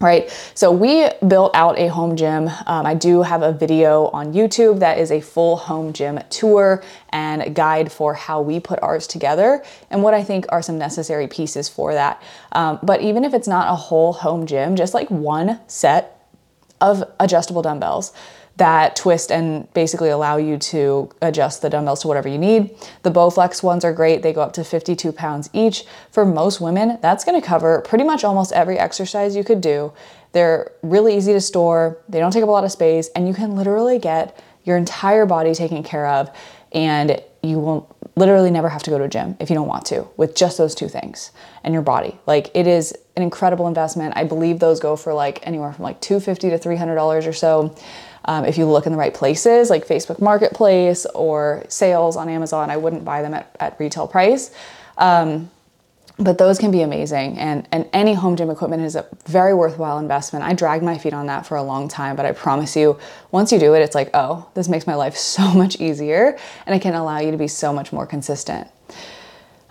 right? 0.00 0.30
So 0.54 0.72
we 0.72 1.08
built 1.26 1.54
out 1.54 1.78
a 1.78 1.88
home 1.88 2.16
gym. 2.16 2.48
Um, 2.66 2.86
I 2.86 2.94
do 2.94 3.22
have 3.22 3.42
a 3.42 3.52
video 3.52 4.06
on 4.08 4.32
YouTube 4.32 4.80
that 4.80 4.98
is 4.98 5.10
a 5.10 5.20
full 5.20 5.56
home 5.56 5.92
gym 5.92 6.18
tour 6.30 6.82
and 7.10 7.54
guide 7.54 7.92
for 7.92 8.14
how 8.14 8.40
we 8.40 8.60
put 8.60 8.82
ours 8.82 9.06
together 9.06 9.64
and 9.90 10.02
what 10.02 10.14
I 10.14 10.22
think 10.22 10.46
are 10.48 10.62
some 10.62 10.78
necessary 10.78 11.28
pieces 11.28 11.68
for 11.68 11.94
that. 11.94 12.22
Um, 12.52 12.78
but 12.82 13.02
even 13.02 13.24
if 13.24 13.34
it's 13.34 13.48
not 13.48 13.72
a 13.72 13.76
whole 13.76 14.12
home 14.12 14.46
gym, 14.46 14.76
just 14.76 14.94
like 14.94 15.10
one 15.10 15.60
set 15.66 16.28
of 16.80 17.04
adjustable 17.20 17.62
dumbbells 17.62 18.12
that 18.56 18.94
twist 18.94 19.32
and 19.32 19.72
basically 19.74 20.10
allow 20.10 20.36
you 20.36 20.56
to 20.56 21.10
adjust 21.22 21.60
the 21.60 21.68
dumbbells 21.68 22.02
to 22.02 22.08
whatever 22.08 22.28
you 22.28 22.38
need. 22.38 22.70
The 23.02 23.10
Bowflex 23.10 23.62
ones 23.62 23.84
are 23.84 23.92
great. 23.92 24.22
They 24.22 24.32
go 24.32 24.42
up 24.42 24.52
to 24.54 24.64
52 24.64 25.10
pounds 25.12 25.50
each. 25.52 25.84
For 26.12 26.24
most 26.24 26.60
women, 26.60 26.98
that's 27.02 27.24
to 27.24 27.40
cover 27.40 27.80
pretty 27.80 28.04
much 28.04 28.22
almost 28.22 28.52
every 28.52 28.78
exercise 28.78 29.34
you 29.34 29.42
could 29.42 29.60
do. 29.60 29.92
They're 30.32 30.72
really 30.82 31.16
easy 31.16 31.32
to 31.32 31.40
store. 31.40 31.98
They 32.08 32.20
don't 32.20 32.32
take 32.32 32.42
up 32.42 32.48
a 32.48 32.52
lot 32.52 32.64
of 32.64 32.72
space 32.72 33.08
and 33.16 33.26
you 33.26 33.34
can 33.34 33.56
literally 33.56 33.98
get 33.98 34.40
your 34.64 34.76
entire 34.76 35.26
body 35.26 35.54
taken 35.54 35.82
care 35.82 36.06
of 36.06 36.30
and 36.72 37.20
you 37.42 37.58
will 37.58 37.94
literally 38.16 38.50
never 38.50 38.68
have 38.68 38.82
to 38.82 38.90
go 38.90 38.98
to 38.98 39.04
a 39.04 39.08
gym 39.08 39.36
if 39.40 39.50
you 39.50 39.56
don't 39.56 39.66
want 39.66 39.84
to 39.86 40.06
with 40.16 40.34
just 40.34 40.58
those 40.58 40.74
two 40.74 40.88
things 40.88 41.30
and 41.62 41.72
your 41.72 41.82
body. 41.82 42.18
Like 42.26 42.50
it 42.54 42.66
is 42.66 42.96
an 43.16 43.22
incredible 43.22 43.66
investment. 43.68 44.14
I 44.16 44.24
believe 44.24 44.60
those 44.60 44.80
go 44.80 44.96
for 44.96 45.12
like 45.12 45.44
anywhere 45.46 45.72
from 45.72 45.84
like 45.84 46.00
250 46.00 46.50
to 46.50 46.58
$300 46.58 47.26
or 47.26 47.32
so. 47.32 47.74
Um, 48.26 48.44
if 48.44 48.56
you 48.56 48.66
look 48.66 48.86
in 48.86 48.92
the 48.92 48.98
right 48.98 49.14
places, 49.14 49.70
like 49.70 49.86
Facebook 49.86 50.20
Marketplace 50.20 51.06
or 51.14 51.64
sales 51.68 52.16
on 52.16 52.28
Amazon, 52.28 52.70
I 52.70 52.76
wouldn't 52.76 53.04
buy 53.04 53.22
them 53.22 53.34
at, 53.34 53.54
at 53.60 53.78
retail 53.78 54.08
price. 54.08 54.50
Um, 54.96 55.50
but 56.16 56.38
those 56.38 56.58
can 56.58 56.70
be 56.70 56.82
amazing. 56.82 57.38
And, 57.38 57.66
and 57.72 57.88
any 57.92 58.14
home 58.14 58.36
gym 58.36 58.48
equipment 58.48 58.82
is 58.82 58.94
a 58.94 59.04
very 59.26 59.52
worthwhile 59.52 59.98
investment. 59.98 60.44
I 60.44 60.54
dragged 60.54 60.84
my 60.84 60.96
feet 60.96 61.12
on 61.12 61.26
that 61.26 61.44
for 61.44 61.56
a 61.56 61.62
long 61.62 61.88
time 61.88 62.16
but 62.16 62.26
i 62.26 62.32
promise 62.32 62.76
you 62.76 62.98
once 63.30 63.52
you 63.52 63.58
do 63.58 63.74
it 63.74 63.80
it's 63.80 63.94
like 63.94 64.10
oh 64.14 64.48
this 64.54 64.68
makes 64.68 64.86
my 64.86 64.94
life 64.94 65.16
so 65.34 65.52
much 65.52 65.80
easier 65.80 66.38
and 66.66 66.74
it 66.74 66.80
can 66.80 66.94
allow 66.94 67.18
you 67.18 67.30
to 67.30 67.36
be 67.36 67.48
so 67.48 67.72
much 67.72 67.92
more 67.92 68.06
consistent 68.06 68.68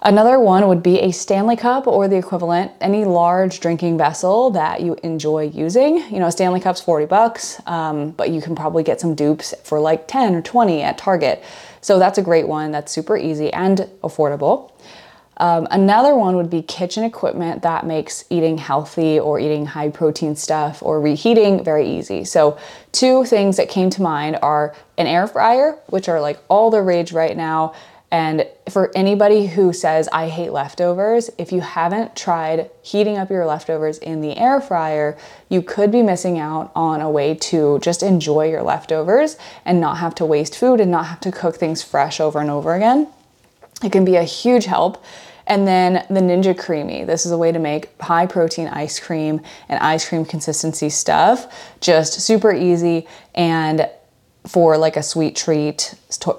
Another 0.05 0.37
one 0.37 0.67
would 0.67 0.83
be 0.83 0.99
a 0.99 1.11
Stanley 1.11 1.55
Cup 1.55 1.87
or 1.87 2.09
the 2.09 2.17
equivalent, 2.17 2.73
any 2.81 3.05
large 3.05 3.61
drinking 3.61 3.97
vessel 3.97 4.49
that 4.51 4.81
you 4.81 4.97
enjoy 5.01 5.43
using. 5.43 5.99
You 6.11 6.19
know, 6.19 6.27
a 6.27 6.31
Stanley 6.31 6.59
Cup's 6.59 6.81
40 6.81 7.05
bucks, 7.05 7.61
um, 7.67 8.11
but 8.11 8.29
you 8.29 8.41
can 8.41 8.53
probably 8.53 8.83
get 8.83 8.99
some 8.99 9.15
dupes 9.15 9.53
for 9.63 9.79
like 9.79 10.09
10 10.09 10.35
or 10.35 10.41
20 10.41 10.81
at 10.81 10.97
Target. 10.97 11.41
So 11.79 11.99
that's 11.99 12.17
a 12.17 12.21
great 12.21 12.49
one. 12.49 12.71
That's 12.71 12.91
super 12.91 13.15
easy 13.15 13.51
and 13.53 13.89
affordable. 14.03 14.73
Um, 15.37 15.67
another 15.71 16.15
one 16.15 16.35
would 16.35 16.49
be 16.49 16.61
kitchen 16.61 17.03
equipment 17.03 17.63
that 17.63 17.85
makes 17.85 18.25
eating 18.29 18.57
healthy 18.57 19.19
or 19.19 19.39
eating 19.39 19.65
high 19.65 19.89
protein 19.89 20.35
stuff 20.35 20.83
or 20.83 21.01
reheating 21.01 21.63
very 21.63 21.89
easy. 21.89 22.23
So, 22.23 22.57
two 22.91 23.25
things 23.25 23.57
that 23.57 23.67
came 23.67 23.89
to 23.91 24.01
mind 24.01 24.37
are 24.43 24.75
an 24.97 25.07
air 25.07 25.25
fryer, 25.25 25.79
which 25.87 26.07
are 26.07 26.21
like 26.21 26.39
all 26.49 26.69
the 26.69 26.83
rage 26.83 27.13
right 27.13 27.35
now, 27.35 27.73
and 28.13 28.45
for 28.69 28.91
anybody 28.95 29.47
who 29.47 29.73
says, 29.73 30.07
I 30.13 30.29
hate 30.29 30.51
leftovers, 30.51 31.31
if 31.39 31.51
you 31.51 31.61
haven't 31.61 32.15
tried 32.15 32.69
heating 32.83 33.17
up 33.17 33.31
your 33.31 33.47
leftovers 33.47 33.97
in 33.97 34.21
the 34.21 34.37
air 34.37 34.61
fryer, 34.61 35.17
you 35.49 35.63
could 35.63 35.91
be 35.91 36.03
missing 36.03 36.37
out 36.37 36.71
on 36.75 37.01
a 37.01 37.09
way 37.09 37.33
to 37.33 37.79
just 37.79 38.03
enjoy 38.03 38.51
your 38.51 38.61
leftovers 38.61 39.35
and 39.65 39.81
not 39.81 39.97
have 39.97 40.13
to 40.15 40.25
waste 40.25 40.55
food 40.55 40.79
and 40.79 40.91
not 40.91 41.07
have 41.07 41.21
to 41.21 41.31
cook 41.31 41.55
things 41.55 41.81
fresh 41.81 42.19
over 42.19 42.39
and 42.39 42.51
over 42.51 42.75
again. 42.75 43.07
It 43.83 43.91
can 43.91 44.05
be 44.05 44.15
a 44.15 44.23
huge 44.23 44.65
help. 44.65 45.03
And 45.47 45.67
then 45.67 46.05
the 46.07 46.19
Ninja 46.19 46.53
Creami. 46.53 47.07
This 47.07 47.25
is 47.25 47.31
a 47.31 47.37
way 47.37 47.51
to 47.51 47.57
make 47.57 47.99
high 47.99 48.27
protein 48.27 48.67
ice 48.67 48.99
cream 48.99 49.41
and 49.67 49.79
ice 49.79 50.07
cream 50.07 50.23
consistency 50.23 50.89
stuff. 50.91 51.51
Just 51.81 52.21
super 52.21 52.53
easy 52.53 53.07
and 53.33 53.89
for 54.45 54.77
like 54.77 54.97
a 54.97 55.03
sweet 55.03 55.35
treat 55.35 55.95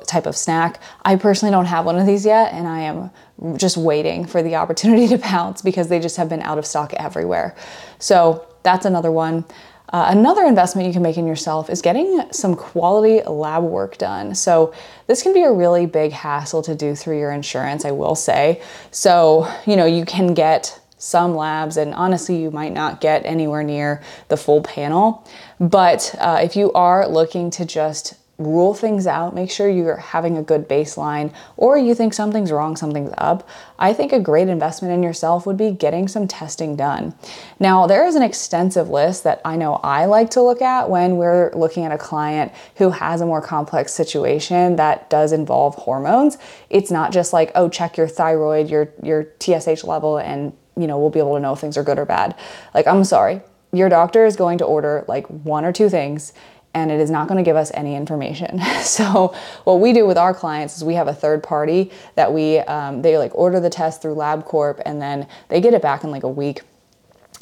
type 0.07 0.27
of 0.27 0.37
snack. 0.37 0.81
I 1.03 1.17
personally 1.17 1.51
don't 1.51 1.67
have 1.67 1.87
one 1.87 1.99
of 1.99 2.07
these 2.07 2.27
yet, 2.27 2.53
and 2.53 2.69
I 2.69 2.81
am 2.81 3.11
just 3.57 3.77
waiting 3.77 4.27
for 4.27 4.43
the 4.43 4.57
opportunity 4.57 5.09
to 5.09 5.19
pounce 5.19 5.63
because 5.63 5.89
they 5.89 6.01
just 6.01 6.17
have 6.17 6.29
been 6.29 6.43
out 6.43 6.59
of 6.59 6.67
stock 6.67 6.93
everywhere. 6.95 7.57
So 7.99 8.47
that's 8.63 8.85
another 8.85 9.11
one. 9.11 9.45
Uh, 9.93 10.07
another 10.09 10.45
investment 10.45 10.89
you 10.89 10.93
can 10.93 11.03
make 11.03 11.17
in 11.17 11.27
yourself 11.27 11.71
is 11.71 11.81
getting 11.81 12.21
some 12.33 12.57
quality 12.57 13.23
lab 13.23 13.63
work 13.63 13.97
done. 13.97 14.35
So, 14.35 14.75
this 15.07 15.23
can 15.23 15.33
be 15.33 15.43
a 15.43 15.53
really 15.53 15.87
big 15.87 16.11
hassle 16.11 16.63
to 16.63 16.75
do 16.75 16.97
through 16.97 17.19
your 17.19 17.31
insurance, 17.31 17.85
I 17.85 17.93
will 17.93 18.17
say. 18.17 18.61
So, 18.91 19.49
you 19.67 19.77
know, 19.77 19.85
you 19.85 20.05
can 20.05 20.35
get 20.35 20.81
some 21.05 21.35
labs, 21.35 21.77
and 21.77 21.95
honestly, 21.95 22.41
you 22.41 22.51
might 22.51 22.73
not 22.73 23.01
get 23.01 23.27
anywhere 23.27 23.63
near 23.63 24.03
the 24.29 24.37
full 24.37 24.63
panel. 24.63 25.23
But 25.61 26.15
uh, 26.19 26.41
if 26.43 26.57
you 26.57 26.73
are 26.73 27.07
looking 27.07 27.51
to 27.53 27.65
just 27.65 28.15
rule 28.39 28.75
things 28.75 29.07
out, 29.07 29.35
make 29.35 29.51
sure 29.51 29.69
you're 29.69 29.97
having 29.97 30.37
a 30.37 30.43
good 30.43 30.69
baseline, 30.69 31.33
or 31.57 31.79
you 31.79 31.95
think 31.95 32.13
something's 32.13 32.51
wrong, 32.51 32.77
something's 32.77 33.13
up, 33.17 33.49
I 33.79 33.93
think 33.93 34.13
a 34.13 34.19
great 34.19 34.49
investment 34.49 34.93
in 34.93 35.03
yourself 35.03 35.47
would 35.47 35.57
be 35.57 35.71
getting 35.71 36.09
some 36.09 36.27
testing 36.27 36.75
done. 36.75 37.15
Now, 37.61 37.87
there 37.87 38.07
is 38.07 38.17
an 38.17 38.23
extensive 38.23 38.89
list 38.89 39.23
that 39.25 39.41
I 39.45 39.57
know 39.57 39.75
I 39.85 40.07
like 40.07 40.31
to 40.31 40.43
look 40.43 40.63
at 40.63 40.91
when 40.91 41.17
we're 41.17 41.53
looking 41.55 41.85
at 41.85 41.93
a 41.93 41.99
client 41.99 42.53
who 42.77 42.91
has 42.91 43.21
a 43.21 43.27
more 43.27 43.41
complex 43.41 43.93
situation 43.93 44.77
that 44.77 45.11
does 45.11 45.33
involve 45.33 45.77
hormones. 45.77 46.37
It's 46.71 46.91
not 46.91 47.13
just 47.13 47.33
like, 47.33 47.53
oh, 47.55 47.69
check 47.69 47.97
your 47.97 48.09
thyroid, 48.09 48.69
your 48.69 48.93
your 49.03 49.29
TSH 49.41 49.85
level 49.85 50.19
and 50.19 50.53
you 50.77 50.89
know, 50.89 50.99
we'll 50.99 51.11
be 51.11 51.21
able 51.21 51.35
to 51.35 51.41
know 51.41 51.53
if 51.53 51.61
things 51.61 51.77
are 51.77 51.85
good 51.85 52.01
or 52.01 52.05
bad. 52.05 52.35
Like, 52.75 52.89
I'm 52.89 53.05
sorry, 53.05 53.41
your 53.73 53.89
doctor 53.89 54.25
is 54.25 54.37
going 54.37 54.59
to 54.59 54.65
order 54.65 55.05
like 55.07 55.27
one 55.29 55.65
or 55.65 55.73
two 55.73 55.89
things 55.89 56.33
and 56.75 56.91
it 56.91 57.01
is 57.01 57.11
not 57.11 57.29
going 57.29 57.39
to 57.39 57.45
give 57.45 57.57
us 57.57 57.71
any 57.75 57.95
information. 57.95 58.61
so 58.83 59.35
what 59.65 59.81
we 59.81 59.93
do 59.93 60.07
with 60.07 60.19
our 60.19 60.35
clients 60.35 60.77
is 60.77 60.85
we 60.85 60.95
have 60.95 61.09
a 61.09 61.15
third 61.15 61.43
party 61.43 61.91
that 62.17 62.33
we 62.33 62.59
um, 62.59 63.03
they 63.03 63.17
like 63.17 63.35
order 63.35 63.61
the 63.61 63.71
test 63.71 64.03
through 64.03 64.15
LabCorp 64.15 64.83
and 64.85 65.01
then 65.01 65.27
they 65.49 65.61
get 65.61 65.75
it 65.75 65.83
back 65.83 66.05
in 66.05 66.11
like 66.11 66.25
a 66.25 66.29
week, 66.29 66.63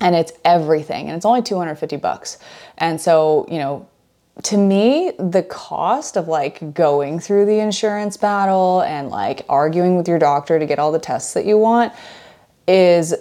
and 0.01 0.15
it's 0.15 0.33
everything, 0.45 1.09
and 1.09 1.17
it's 1.17 1.27
only 1.27 1.43
250 1.43 1.97
bucks. 1.97 2.39
And 2.79 3.01
so 3.01 3.47
you 3.51 3.59
know. 3.59 3.89
To 4.45 4.57
me, 4.57 5.13
the 5.19 5.43
cost 5.43 6.17
of 6.17 6.27
like 6.27 6.73
going 6.73 7.21
through 7.21 7.45
the 7.45 7.59
insurance 7.59 8.17
battle 8.17 8.81
and 8.81 9.11
like 9.11 9.45
arguing 9.47 9.99
with 9.99 10.09
your 10.09 10.19
doctor 10.19 10.59
to 10.59 10.65
get 10.65 10.79
all 10.79 10.91
the 10.91 10.99
tests 10.99 11.35
that 11.35 11.45
you 11.45 11.59
want 11.59 11.93
is 12.67 13.15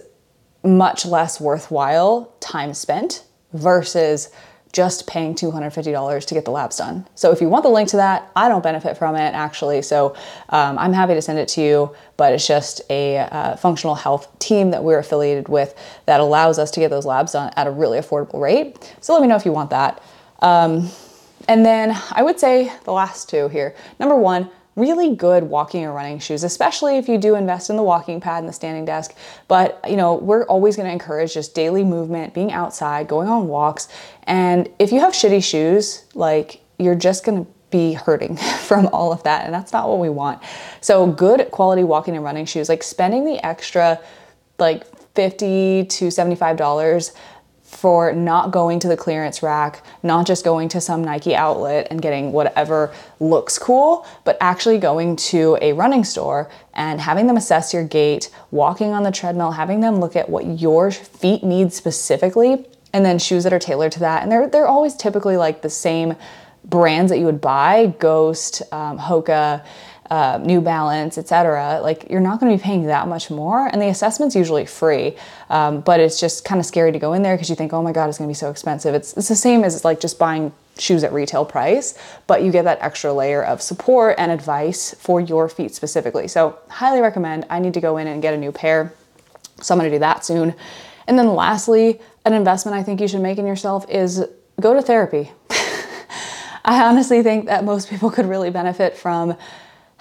much 0.64 1.06
less 1.06 1.42
worthwhile 1.42 2.34
time 2.40 2.74
spent 2.74 3.26
versus 3.54 4.30
just 4.72 5.08
paying 5.08 5.36
$250 5.36 6.26
to 6.26 6.34
get 6.34 6.46
the 6.46 6.52
labs 6.52 6.78
done. 6.78 7.06
So 7.16 7.32
if 7.32 7.42
you 7.42 7.50
want 7.50 7.64
the 7.64 7.70
link 7.70 7.90
to 7.90 7.98
that, 7.98 8.32
I 8.36 8.48
don't 8.48 8.64
benefit 8.64 8.98
from 8.98 9.16
it 9.16 9.34
actually. 9.34 9.82
So 9.82 10.16
um, 10.50 10.78
I'm 10.78 10.94
happy 10.94 11.14
to 11.14 11.22
send 11.22 11.40
it 11.40 11.48
to 11.50 11.62
you, 11.62 11.96
but 12.18 12.34
it's 12.34 12.48
just 12.48 12.82
a 12.90 13.18
uh, 13.18 13.56
functional 13.58 13.96
health 13.96 14.28
team 14.40 14.72
that 14.72 14.84
we're 14.84 15.00
affiliated 15.00 15.50
with 15.50 15.76
that 16.06 16.20
allows 16.20 16.58
us 16.60 16.72
to 16.72 16.80
get 16.80 16.90
those 16.90 17.06
labs 17.06 17.34
done 17.34 17.52
at 17.56 17.68
a 17.68 17.72
really 17.72 18.00
affordable 18.00 18.42
rate. 18.42 18.96
So 19.02 19.14
let 19.14 19.22
me 19.22 19.28
know 19.28 19.36
if 19.36 19.46
you 19.46 19.52
want 19.52 19.70
that. 19.72 20.02
Um, 20.40 20.90
and 21.48 21.66
then 21.66 21.98
I 22.12 22.24
would 22.24 22.40
say 22.40 22.72
the 22.84 22.94
last 22.94 23.30
two 23.30 23.50
here. 23.50 23.76
Number 24.00 24.16
one, 24.16 24.50
really 24.82 25.16
good 25.16 25.44
walking 25.44 25.86
or 25.86 25.94
running 25.94 26.18
shoes, 26.18 26.44
especially 26.44 26.98
if 26.98 27.08
you 27.08 27.20
do 27.20 27.36
invest 27.36 27.70
in 27.70 27.76
the 27.76 27.84
walking 27.84 28.20
pad 28.20 28.40
and 28.40 28.50
the 28.50 28.54
standing 28.54 28.84
desk. 28.84 29.16
But, 29.48 29.80
you 29.88 29.96
know, 29.96 30.16
we're 30.16 30.44
always 30.46 30.76
going 30.76 30.88
to 30.88 30.92
encourage 30.92 31.36
just 31.36 31.54
daily 31.54 31.84
movement, 31.84 32.34
being 32.34 32.52
outside, 32.52 33.08
going 33.08 33.30
on 33.30 33.48
walks. 33.48 33.88
And 34.24 34.68
if 34.80 34.92
you 34.92 35.00
have 35.00 35.14
shitty 35.14 35.44
shoes, 35.44 36.06
like 36.16 36.62
you're 36.80 36.96
just 36.96 37.24
going 37.24 37.46
to 37.46 37.52
be 37.70 37.94
hurting 37.94 38.38
from 38.68 38.88
all 38.88 39.14
of 39.14 39.22
that. 39.24 39.46
And 39.46 39.54
that's 39.54 39.72
not 39.72 39.88
what 39.88 40.00
we 40.00 40.10
want. 40.10 40.42
So, 40.82 41.06
good 41.06 41.52
quality 41.52 41.84
walking 41.84 42.16
and 42.16 42.24
running 42.24 42.46
shoes, 42.46 42.68
like 42.68 42.82
spending 42.82 43.24
the 43.24 43.46
extra 43.46 44.00
like 44.58 44.84
50 45.16 45.86
to 45.86 46.08
$75 46.08 47.12
for 47.72 48.12
not 48.12 48.52
going 48.52 48.80
to 48.80 48.88
the 48.88 48.98
clearance 48.98 49.42
rack, 49.42 49.82
not 50.04 50.28
just 50.28 50.44
going 50.44 50.68
to 50.70 50.82
some 50.82 51.04
Nike 51.04 51.34
outlet 51.36 51.88
and 51.90 52.02
getting 52.02 52.32
whatever 52.32 52.94
looks 53.20 53.58
cool, 53.58 54.06
but 54.26 54.38
actually 54.42 54.78
going 54.78 55.16
to 55.16 55.58
a 55.62 55.72
running 55.74 56.04
store 56.04 56.52
and 56.74 57.00
having 57.00 57.28
them 57.28 57.38
assess 57.38 57.74
your 57.74 57.84
gait, 57.84 58.30
walking 58.52 58.92
on 58.92 59.04
the 59.04 59.12
treadmill, 59.12 59.52
having 59.52 59.80
them 59.80 60.00
look 60.00 60.16
at 60.16 60.30
what 60.30 60.60
your 60.60 60.92
feet 60.92 61.44
need 61.44 61.72
specifically, 61.72 62.66
and 62.94 63.06
then 63.06 63.18
shoes 63.18 63.46
that 63.46 63.54
are 63.54 63.60
tailored 63.60 63.94
to 63.94 64.00
that. 64.00 64.22
And 64.22 64.32
they're 64.32 64.48
they're 64.48 64.68
always 64.68 64.96
typically 64.96 65.38
like 65.38 65.62
the 65.62 65.70
same 65.70 66.16
brands 66.66 67.10
that 67.10 67.18
you 67.18 67.26
would 67.26 67.42
buy, 67.42 67.94
Ghost, 68.00 68.62
um, 68.72 69.00
Hoka, 69.00 69.66
uh, 70.12 70.38
New 70.44 70.60
Balance, 70.60 71.18
etc., 71.18 71.80
like 71.82 72.10
you're 72.10 72.20
not 72.20 72.42
going 72.42 72.52
to 72.52 72.62
be 72.62 72.62
paying 72.62 72.84
that 72.88 73.08
much 73.08 73.32
more. 73.32 73.68
And 73.68 73.82
the 73.82 73.88
assessment's 73.88 74.36
usually 74.36 74.66
free, 74.66 75.16
um, 75.50 75.80
but 75.80 76.02
it's 76.02 76.20
just 76.20 76.44
kind 76.44 76.60
of 76.60 76.66
scary 76.66 76.92
to 76.92 77.00
go 77.00 77.14
in 77.14 77.24
there 77.24 77.34
because 77.34 77.50
you 77.50 77.56
think, 77.56 77.72
oh 77.72 77.82
my 77.82 77.94
God, 77.94 78.10
it's 78.10 78.18
going 78.18 78.28
to 78.28 78.30
be 78.30 78.38
so 78.38 78.52
expensive. 78.52 78.94
It's, 78.94 79.16
it's 79.16 79.30
the 79.30 79.38
same 79.38 79.64
as 79.64 79.86
like 79.86 80.02
just 80.02 80.20
buying 80.20 80.52
shoes 80.78 81.06
at 81.06 81.14
retail 81.14 81.46
price, 81.46 81.98
but 82.28 82.44
you 82.44 82.52
get 82.52 82.66
that 82.66 82.80
extra 82.82 83.14
layer 83.14 83.42
of 83.42 83.62
support 83.62 84.16
and 84.18 84.34
advice 84.34 84.94
for 84.96 85.22
your 85.22 85.48
feet 85.48 85.74
specifically. 85.74 86.28
So, 86.28 86.60
highly 86.68 87.00
recommend. 87.00 87.46
I 87.50 87.60
need 87.60 87.74
to 87.76 87.82
go 87.82 87.96
in 87.96 88.08
and 88.08 88.22
get 88.22 88.34
a 88.34 88.38
new 88.38 88.52
pair. 88.52 88.94
So, 89.62 89.74
I'm 89.74 89.80
going 89.80 89.90
to 89.90 89.96
do 89.96 90.00
that 90.02 90.26
soon. 90.26 90.54
And 91.08 91.18
then, 91.18 91.34
lastly, 91.34 92.02
an 92.26 92.34
investment 92.34 92.76
I 92.76 92.84
think 92.84 93.00
you 93.00 93.08
should 93.08 93.22
make 93.22 93.38
in 93.38 93.48
yourself 93.48 93.90
is 93.90 94.26
go 94.60 94.74
to 94.74 94.82
therapy. 94.82 95.32
I 96.66 96.84
honestly 96.84 97.24
think 97.24 97.46
that 97.46 97.64
most 97.64 97.90
people 97.90 98.12
could 98.12 98.26
really 98.26 98.50
benefit 98.50 98.98
from 98.98 99.38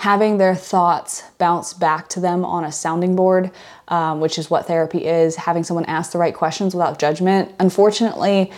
having 0.00 0.38
their 0.38 0.54
thoughts 0.54 1.24
bounce 1.36 1.74
back 1.74 2.08
to 2.08 2.20
them 2.20 2.42
on 2.42 2.64
a 2.64 2.72
sounding 2.72 3.14
board, 3.14 3.50
um, 3.88 4.18
which 4.18 4.38
is 4.38 4.48
what 4.48 4.66
therapy 4.66 5.04
is, 5.04 5.36
having 5.36 5.62
someone 5.62 5.84
ask 5.84 6.12
the 6.12 6.18
right 6.18 6.34
questions 6.34 6.74
without 6.74 6.98
judgment. 6.98 7.54
Unfortunately, 7.60 8.50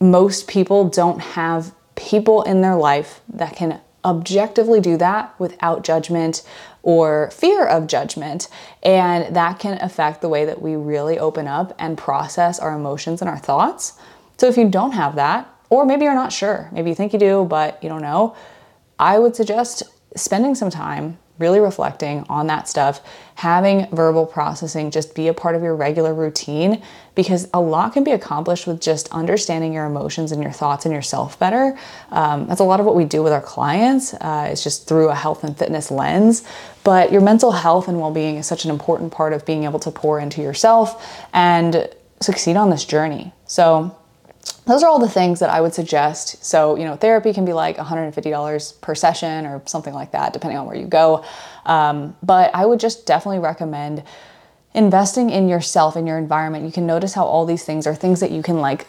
most 0.00 0.48
people 0.48 0.88
don't 0.88 1.20
have 1.20 1.74
people 1.96 2.40
in 2.44 2.62
their 2.62 2.76
life 2.76 3.20
that 3.28 3.54
can 3.54 3.78
objectively 4.06 4.80
do 4.80 4.96
that 4.96 5.38
without 5.38 5.84
judgment 5.84 6.42
or 6.82 7.30
fear 7.30 7.66
of 7.66 7.86
judgment. 7.86 8.48
And 8.82 9.36
that 9.36 9.58
can 9.58 9.78
affect 9.82 10.22
the 10.22 10.30
way 10.30 10.46
that 10.46 10.62
we 10.62 10.76
really 10.76 11.18
open 11.18 11.46
up 11.46 11.74
and 11.78 11.98
process 11.98 12.58
our 12.58 12.74
emotions 12.74 13.20
and 13.20 13.28
our 13.28 13.38
thoughts. 13.38 13.98
So 14.38 14.46
if 14.46 14.56
you 14.56 14.66
don't 14.70 14.92
have 14.92 15.16
that, 15.16 15.46
or 15.68 15.84
maybe 15.84 16.06
you're 16.06 16.14
not 16.14 16.32
sure, 16.32 16.70
maybe 16.72 16.88
you 16.88 16.96
think 16.96 17.12
you 17.12 17.18
do, 17.18 17.44
but 17.44 17.82
you 17.82 17.90
don't 17.90 18.00
know, 18.00 18.34
I 18.98 19.18
would 19.18 19.36
suggest 19.36 19.82
spending 20.16 20.54
some 20.54 20.70
time 20.70 21.18
really 21.38 21.60
reflecting 21.60 22.24
on 22.28 22.46
that 22.46 22.68
stuff, 22.68 23.00
having 23.34 23.86
verbal 23.94 24.24
processing 24.24 24.90
just 24.90 25.14
be 25.14 25.28
a 25.28 25.34
part 25.34 25.54
of 25.54 25.62
your 25.62 25.76
regular 25.76 26.14
routine 26.14 26.82
because 27.14 27.48
a 27.52 27.60
lot 27.60 27.92
can 27.92 28.04
be 28.04 28.12
accomplished 28.12 28.66
with 28.66 28.80
just 28.80 29.08
understanding 29.12 29.72
your 29.72 29.84
emotions 29.84 30.32
and 30.32 30.42
your 30.42 30.52
thoughts 30.52 30.86
and 30.86 30.94
yourself 30.94 31.38
better. 31.38 31.78
Um, 32.10 32.46
that's 32.46 32.60
a 32.60 32.64
lot 32.64 32.80
of 32.80 32.86
what 32.86 32.94
we 32.94 33.04
do 33.04 33.22
with 33.22 33.32
our 33.32 33.42
clients. 33.42 34.14
Uh, 34.14 34.48
it's 34.50 34.62
just 34.62 34.88
through 34.88 35.08
a 35.08 35.14
health 35.14 35.44
and 35.44 35.56
fitness 35.56 35.90
lens. 35.90 36.42
But 36.84 37.12
your 37.12 37.20
mental 37.20 37.52
health 37.52 37.88
and 37.88 38.00
well 38.00 38.12
being 38.12 38.36
is 38.36 38.46
such 38.46 38.64
an 38.64 38.70
important 38.70 39.12
part 39.12 39.32
of 39.32 39.44
being 39.44 39.64
able 39.64 39.80
to 39.80 39.90
pour 39.90 40.20
into 40.20 40.40
yourself 40.40 41.26
and 41.32 41.88
succeed 42.20 42.56
on 42.56 42.70
this 42.70 42.84
journey. 42.84 43.32
So, 43.46 43.96
those 44.66 44.82
are 44.82 44.90
all 44.90 44.98
the 44.98 45.08
things 45.08 45.38
that 45.40 45.48
I 45.48 45.60
would 45.60 45.74
suggest. 45.74 46.44
So, 46.44 46.76
you 46.76 46.84
know, 46.84 46.96
therapy 46.96 47.32
can 47.32 47.44
be 47.44 47.52
like 47.52 47.76
$150 47.76 48.80
per 48.80 48.94
session 48.94 49.46
or 49.46 49.62
something 49.66 49.94
like 49.94 50.10
that, 50.10 50.32
depending 50.32 50.58
on 50.58 50.66
where 50.66 50.76
you 50.76 50.86
go. 50.86 51.24
Um, 51.64 52.16
but 52.22 52.52
I 52.52 52.66
would 52.66 52.80
just 52.80 53.06
definitely 53.06 53.38
recommend 53.38 54.02
investing 54.74 55.30
in 55.30 55.48
yourself, 55.48 55.96
in 55.96 56.06
your 56.06 56.18
environment. 56.18 56.64
You 56.64 56.72
can 56.72 56.84
notice 56.84 57.14
how 57.14 57.24
all 57.24 57.46
these 57.46 57.64
things 57.64 57.86
are 57.86 57.94
things 57.94 58.20
that 58.20 58.32
you 58.32 58.42
can 58.42 58.58
like 58.60 58.86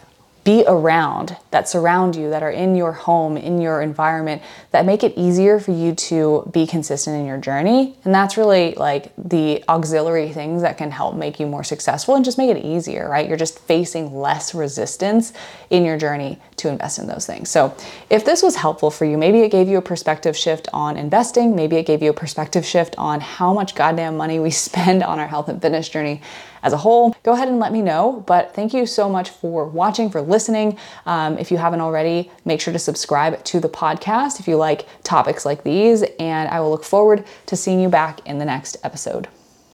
be 0.47 0.63
around, 0.65 1.35
that 1.51 1.67
surround 1.67 2.15
you, 2.15 2.29
that 2.29 2.41
are 2.41 2.49
in 2.49 2.73
your 2.73 2.93
home, 2.93 3.35
in 3.35 3.59
your 3.59 3.81
environment, 3.81 4.41
that 4.71 4.85
make 4.85 5.03
it 5.03 5.13
easier 5.17 5.59
for 5.59 5.73
you 5.73 5.93
to 5.93 6.49
be 6.53 6.65
consistent 6.65 7.17
in 7.17 7.25
your 7.25 7.37
journey. 7.37 7.97
And 8.05 8.15
that's 8.15 8.37
really 8.37 8.73
like 8.75 9.11
the 9.17 9.61
auxiliary 9.67 10.29
things 10.29 10.61
that 10.61 10.77
can 10.77 10.89
help 10.89 11.15
make 11.15 11.37
you 11.37 11.47
more 11.47 11.65
successful 11.65 12.15
and 12.15 12.23
just 12.23 12.37
make 12.37 12.49
it 12.49 12.63
easier, 12.63 13.09
right? 13.09 13.27
You're 13.27 13.35
just 13.35 13.59
facing 13.59 14.15
less 14.15 14.55
resistance 14.55 15.33
in 15.69 15.83
your 15.83 15.97
journey 15.97 16.39
to 16.55 16.69
invest 16.69 16.97
in 16.99 17.07
those 17.07 17.25
things. 17.25 17.49
So, 17.49 17.75
if 18.09 18.23
this 18.23 18.41
was 18.41 18.55
helpful 18.55 18.89
for 18.89 19.03
you, 19.03 19.17
maybe 19.17 19.41
it 19.41 19.51
gave 19.51 19.67
you 19.67 19.77
a 19.77 19.81
perspective 19.81 20.37
shift 20.37 20.69
on 20.71 20.95
investing, 20.95 21.57
maybe 21.57 21.75
it 21.75 21.85
gave 21.85 22.01
you 22.01 22.11
a 22.11 22.13
perspective 22.13 22.65
shift 22.65 22.95
on 22.97 23.19
how 23.19 23.53
much 23.53 23.75
goddamn 23.75 24.15
money 24.15 24.39
we 24.39 24.51
spend 24.67 25.03
on 25.03 25.19
our 25.19 25.27
health 25.27 25.49
and 25.49 25.61
fitness 25.61 25.89
journey 25.89 26.21
as 26.63 26.73
a 26.73 26.77
whole, 26.77 27.15
go 27.23 27.33
ahead 27.33 27.47
and 27.47 27.59
let 27.59 27.71
me 27.71 27.81
know. 27.81 28.23
But 28.27 28.53
thank 28.53 28.73
you 28.73 28.85
so 28.85 29.09
much 29.09 29.29
for 29.29 29.65
watching, 29.65 30.09
for 30.09 30.21
listening. 30.21 30.77
Um, 31.05 31.37
if 31.37 31.51
you 31.51 31.57
haven't 31.57 31.81
already, 31.81 32.31
make 32.45 32.61
sure 32.61 32.73
to 32.73 32.79
subscribe 32.79 33.43
to 33.45 33.59
the 33.59 33.69
podcast 33.69 34.39
if 34.39 34.47
you 34.47 34.57
like 34.57 34.87
topics 35.03 35.45
like 35.45 35.63
these. 35.63 36.03
And 36.19 36.49
I 36.49 36.59
will 36.59 36.71
look 36.71 36.83
forward 36.83 37.25
to 37.47 37.55
seeing 37.55 37.79
you 37.79 37.89
back 37.89 38.25
in 38.27 38.37
the 38.37 38.45
next 38.45 38.77
episode. 38.83 39.27